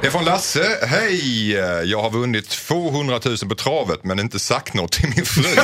[0.00, 0.78] Det är från Lasse.
[0.82, 1.52] Hej!
[1.84, 5.42] Jag har vunnit 200 000 på travet men inte sagt något till min fru.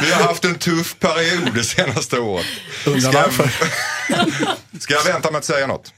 [0.00, 2.46] Vi har haft en tuff period det senaste året.
[2.86, 4.78] Undrar Ska jag, varför.
[4.80, 5.92] ska jag vänta med att säga något?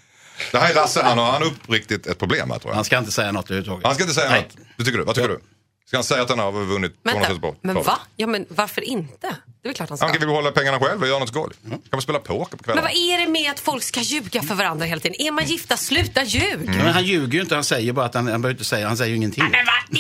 [0.53, 2.75] Det här är Lasse, han har han uppriktigt ett problem här tror jag.
[2.75, 3.87] Han ska inte säga något överhuvudtaget.
[3.87, 4.43] Han ska inte säga Nej.
[4.43, 4.67] något.
[4.77, 5.05] Det tycker du?
[5.05, 5.41] Vad tycker du?
[5.89, 7.99] Ska han säga att han har vunnit 200 000 Vänta, men va?
[8.17, 9.27] Ja, men varför inte?
[9.63, 10.07] Det är väl klart han ska.
[10.07, 11.51] Han kan väl behålla pengarna själv och göra något skoj.
[11.69, 12.89] Kan man spela poker på kvällarna?
[12.89, 15.21] Men vad är det med att folk ska ljuga för varandra hela tiden?
[15.21, 16.55] Är man gifta, sluta ljug!
[16.55, 16.77] Mm.
[16.77, 18.97] Men han ljuger ju inte, han säger bara att han, han behöver inte säga, han
[18.97, 19.45] säger ju ingenting.
[19.45, 19.99] Men vad?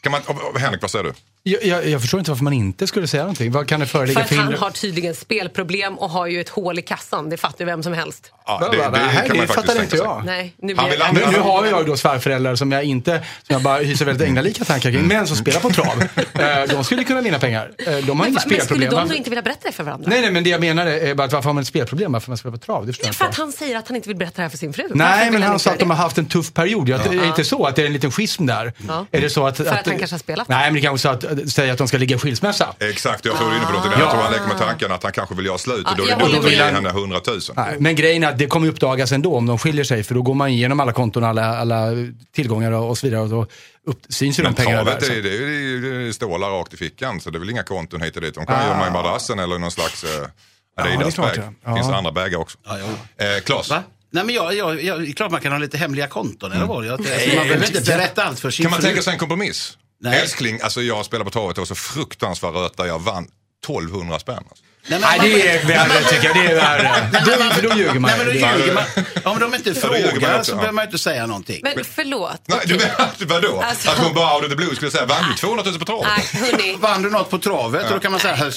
[0.00, 0.22] Kan man,
[0.56, 1.12] Henrik, vad säger du?
[1.42, 3.52] Jag, jag, jag förstår inte varför man inte skulle säga någonting.
[3.52, 6.48] Vad kan det För föreligga att för han har tydligen spelproblem och har ju ett
[6.48, 7.30] hål i kassan.
[7.30, 8.32] Det fattar ju vem som helst.
[8.46, 8.98] Ja, Va, va, va?
[9.14, 10.22] Nej, det fattar inte jag.
[10.24, 11.08] Nej, nu Han vill jag...
[11.08, 14.28] använda- Nu, nu har jag då svärföräldrar som jag inte, som jag bara hyser väldigt
[14.28, 16.02] änglalika tankar kring, men som spelar på trav.
[16.40, 17.70] Eh, De skulle kunna vinna pengar.
[17.78, 18.90] Eh, De har Men, inget va- men skulle spelproblem.
[18.90, 20.10] de då inte vilja berätta det för varandra?
[20.10, 22.12] Nej, nej, men det jag menar är bara att varför har man ett spelproblem?
[22.12, 22.86] Varför man spelar på trav?
[22.86, 23.30] Det förstår jag För inte.
[23.32, 24.88] att han säger att han inte vill berätta det här för sin fru.
[24.94, 26.02] Nej, men han sa att de har det?
[26.02, 26.88] haft en tuff period.
[26.88, 28.72] Jag, Är det inte så att det är en liten schism där?
[28.88, 29.06] Ja.
[29.12, 30.48] Är det så att, För att han kanske har spelat?
[30.48, 32.74] Nej, men det kanske är så att, säga att de ska ligga i skilsmässa.
[32.78, 34.00] Exakt, jag tror är inne på någonting.
[34.00, 36.02] Jag tror han leker med tanken att han kanske vill göra slut och Ja, då
[36.04, 37.40] är det dumt att ge henne 100 000.
[37.56, 40.22] Nej, men grejen är att det kommer uppdagas ändå om de skiljer sig för då
[40.22, 41.86] går man igenom alla konton, alla, alla
[42.34, 43.46] tillgångar och så vidare och då
[43.86, 45.10] upp, syns ju Men de pengarna travet där.
[45.10, 45.22] är, så.
[45.22, 48.02] det är, ju- det är stålar rakt i fickan så det är väl inga konton
[48.02, 48.34] hit och dit.
[48.34, 51.44] De kan gömma i madrassen eller någon slags uh, det är Adidas klart, bag.
[51.64, 51.70] ja.
[51.70, 52.58] Det finns andra bagar också.
[52.66, 52.78] Ja,
[53.18, 53.24] ja.
[53.24, 53.82] Eh, Klas, Va?
[54.12, 56.86] Nej men jag, jag, jag, klart man kan ha lite hemliga konton eller vad?
[56.86, 59.76] Jag, alltså, man behöver inte berätta allt för sin kan man tänka sig en kompromiss?
[60.00, 60.20] Nej.
[60.20, 63.28] Älskling, alltså jag spelade på travet, och så fruktansvärt röta, jag vann
[63.64, 64.44] 1200 spänn.
[64.48, 64.64] Alltså.
[64.86, 66.36] Nej, men, Nej, det är värre tycker jag.
[66.36, 67.10] Det är värre.
[67.12, 68.10] Då, för då ljuger man.
[68.10, 69.32] Nej, men då ljuger man.
[69.32, 70.54] Om de inte frågar så ja.
[70.56, 71.60] behöver man inte säga någonting.
[71.62, 72.40] Men förlåt.
[72.46, 73.62] Nej, du menar, vadå?
[73.62, 75.84] Alltså- Att hon bara out of the blue skulle säga, vann du 200 000 på
[75.84, 76.08] travet?
[76.32, 76.76] Nej, hörni.
[76.80, 77.84] Vann du något på travet?
[77.84, 78.50] Och då kan man säga, här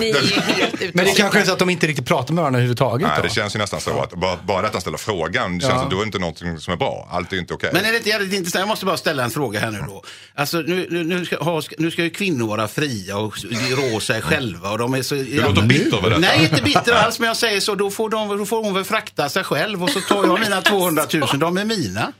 [0.00, 2.42] ni är helt ute Men det kanske är så att de inte riktigt pratar med
[2.42, 3.08] varandra överhuvudtaget.
[3.08, 5.74] Nej, det känns ju nästan så att bara, bara att han ställer frågan, det känns
[5.74, 5.82] Ja.
[5.84, 7.08] att då är inte någonting som är bra.
[7.12, 7.70] Allt är inte okej.
[7.72, 8.60] Men är det inte jävligt intressant?
[8.60, 10.02] Jag måste bara ställa en fråga här nu då.
[10.34, 13.34] Alltså nu, nu, nu, ska, ha, nu ska ju kvinnor vara fria och
[13.70, 15.14] rå sig själva och de är så...
[15.42, 16.20] Du låter bitter över detta.
[16.20, 18.84] Nej, inte bitter alls, men jag säger så, då får, de, då får hon väl
[18.84, 22.12] frakta sig själv och så tar jag mina 200 000, de är mina.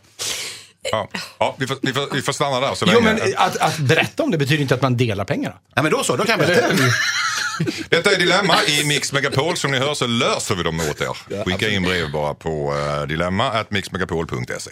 [0.92, 1.08] Ja,
[1.38, 3.20] ja vi, får, vi, får, vi får stanna där så Jo, länge.
[3.24, 5.54] men att, att berätta om det betyder inte att man delar pengarna.
[5.74, 6.74] Ja, men då så, då kan jag berätta.
[7.88, 9.56] Detta är Dilemma i Mix Megapol.
[9.56, 11.44] Som ni hör så löser vi dem åt er.
[11.44, 14.70] Skicka in brev bara på uh, dilemma.mixmegapol.se.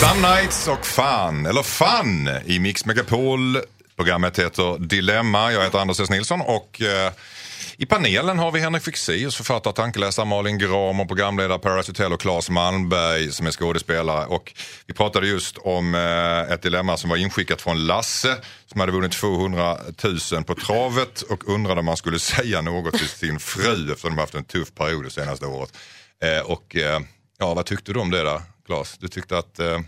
[0.00, 3.58] Some Nights och Fan, eller Fun i Mix Megapol.
[3.96, 5.52] Programmet heter Dilemma.
[5.52, 6.10] Jag heter Anders S.
[6.10, 7.12] Nilsson och eh,
[7.76, 12.20] i panelen har vi Henrik Fexeus, författare, tankeläsare, Malin Gram och programledare Paradise Hotel och
[12.20, 14.26] Claes Malmberg som är skådespelare.
[14.26, 14.52] Och
[14.86, 18.36] vi pratade just om eh, ett dilemma som var inskickat från Lasse
[18.72, 19.76] som hade vunnit 200
[20.32, 24.18] 000 på travet och undrade om man skulle säga något till sin fru eftersom de
[24.20, 25.72] haft en tuff period det senaste året.
[26.24, 26.76] Eh, och
[27.38, 28.94] ja, vad tyckte du om det där, Claes?
[28.98, 29.84] Du tyckte att, mm,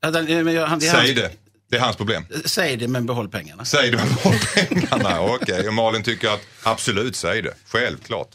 [0.00, 1.30] Ja, den- jag- han- säg det.
[1.68, 2.24] Det är hans problem.
[2.44, 3.64] Säg det, men behåll pengarna.
[3.64, 5.20] Säg det med behåll pengarna.
[5.34, 7.54] Okej, och Malin tycker att absolut, säg det.
[7.66, 8.28] Självklart.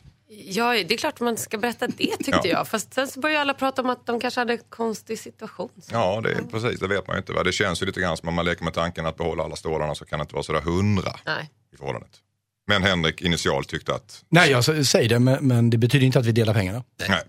[0.46, 2.46] Ja, det är klart man ska berätta det tyckte Ja.
[2.48, 2.68] jag.
[2.68, 5.70] Fast sen så börjar alla prata om att de kanske hade en konstig situation.
[5.92, 6.80] Ja, det är precis.
[6.80, 7.34] Det vet man ju inte.
[7.34, 7.44] Va?
[7.44, 9.96] Det känns ju lite grann som om man leker med tanken att behålla alla stålarna
[9.96, 11.50] så kan det inte vara sådär hundra Nej.
[11.74, 12.12] i förhållandet.
[12.68, 16.26] Men Henrik initialt tyckte att Nej, jag säger det, men, men det betyder inte att
[16.26, 16.84] vi delar pengarna.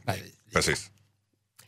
[0.04, 0.22] nej,
[0.54, 0.90] precis.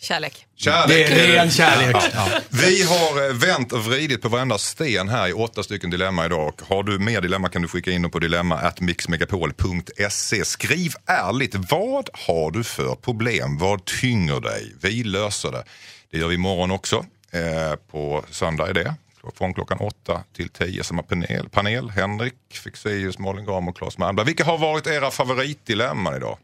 [0.04, 0.46] Kärlek.
[0.56, 1.08] Kärlek.
[1.08, 1.96] Det är ren kärlek.
[2.14, 2.28] Ja.
[2.48, 6.48] Vi har eh, vänt och vridit på varenda sten här i åtta stycken dilemma idag.
[6.48, 10.44] Och har du mer dilemma kan du skicka in dem på dilemma at mixmegapol.se.
[10.44, 13.58] Skriv ärligt, vad har du för problem?
[13.58, 14.74] Vad tynger dig?
[14.80, 15.64] Vi löser det.
[16.10, 17.06] Det gör vi imorgon också.
[17.30, 18.94] Eh, på söndag är det.
[19.38, 21.48] Från klockan åtta till tio som har panel.
[21.48, 21.90] panel.
[21.90, 22.34] Henrik
[22.64, 24.26] Fexeus, Malin Gram och Claes Malmberg.
[24.26, 26.38] Vilka har varit era favoritdilemman idag?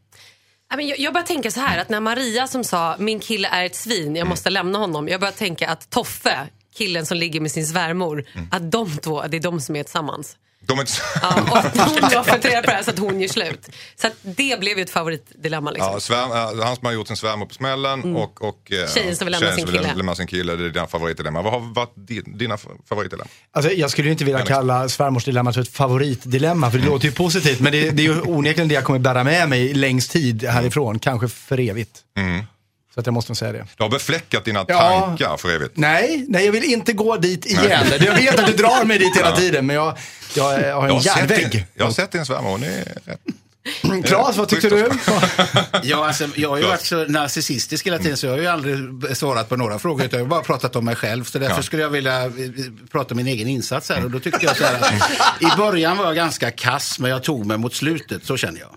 [0.79, 4.15] Jag, bara tänker så här att när Maria som sa min kille är ett svin,
[4.15, 5.07] jag måste lämna honom.
[5.07, 9.37] Jag börjar tänka att Toffe, killen som ligger med sin svärmor, att de två, det
[9.37, 10.37] är de som är tillsammans.
[10.65, 10.93] De är inte...
[11.21, 13.69] Ja, och hon var funderad på det här så att hon gör slut.
[13.95, 15.71] Så att det blev ju ett favoritdilemma.
[15.71, 15.93] Liksom.
[15.93, 19.15] Ja, svär, äh, han som har gjort sin svärmor på smällen och, och äh, Tjejen
[19.15, 19.93] som vill lämna sin kille.
[19.95, 20.55] lämna sin kille.
[20.55, 21.41] Det är dina favoritdilemma.
[21.41, 22.57] Vad har varit din, dina
[22.89, 23.29] favoritdilemma?
[23.51, 27.11] Alltså, jag skulle ju inte vilja kalla svärmorsdilemmat för ett favoritdilemma, för det låter ju
[27.11, 27.59] positivt.
[27.59, 30.99] Men det, det är ju onekligen det jag kommer bära med mig längst tid härifrån,
[30.99, 31.99] kanske för evigt.
[32.93, 33.65] Så att jag måste säga det.
[33.77, 34.79] Du har befläckat dina Ja.
[34.79, 35.77] tankar för evigt.
[35.77, 37.85] Nej, nej, jag vill inte gå dit igen.
[37.99, 39.97] Jag vet att du drar mig dit hela tiden, men jag,
[40.35, 41.65] jag har Jag en har, sett din, järnvägg.
[41.73, 43.19] jag har sett din svärmor, hon är rätt.
[44.05, 44.89] Claes, vad tyckte du?
[45.83, 48.77] Ja, alltså, jag har ju varit så narcissistisk hela tiden så jag har ju aldrig
[49.17, 51.23] svarat på några frågor utan jag har bara pratat om mig själv.
[51.23, 51.61] Så därför Ja.
[51.61, 52.31] skulle jag vilja eh,
[52.91, 54.03] prata om min egen insats här.
[54.05, 57.23] Och då tyckte jag så här att i början var jag ganska kass men jag
[57.23, 58.69] tog mig mot slutet, så känner jag.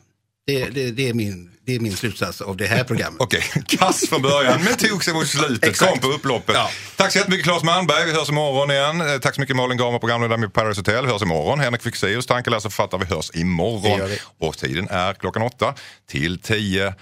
[0.46, 3.20] Det, det, det, är, min, det är min slutsats av det här programmet.
[3.20, 5.90] Okej, kass från början men tog sig mot slutet, Exakt.
[5.90, 6.54] kom på upploppet.
[6.54, 6.70] Ja.
[6.96, 9.00] Tack så jättemycket Claes Malmberg, vi hörs imorgon igen.
[9.00, 11.60] Eh, Tack så mycket Malin Gamer, programledare med Paradise Hotel, vi hörs imorgon.
[11.60, 14.08] Henrik Fexeus, tankeläsare och författare, vi hörs Det imorgon.
[14.08, 14.18] vi.
[14.46, 15.74] Och tiden är klockan åtta
[16.10, 16.94] till tio.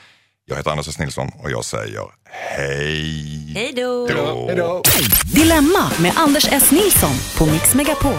[0.45, 0.99] Jag heter Anders S.
[0.99, 4.83] Nilsson och jag säger hej Hej då!
[5.35, 6.71] Dilemma med Anders S.
[6.71, 8.13] Nilsson på Mix Megapol.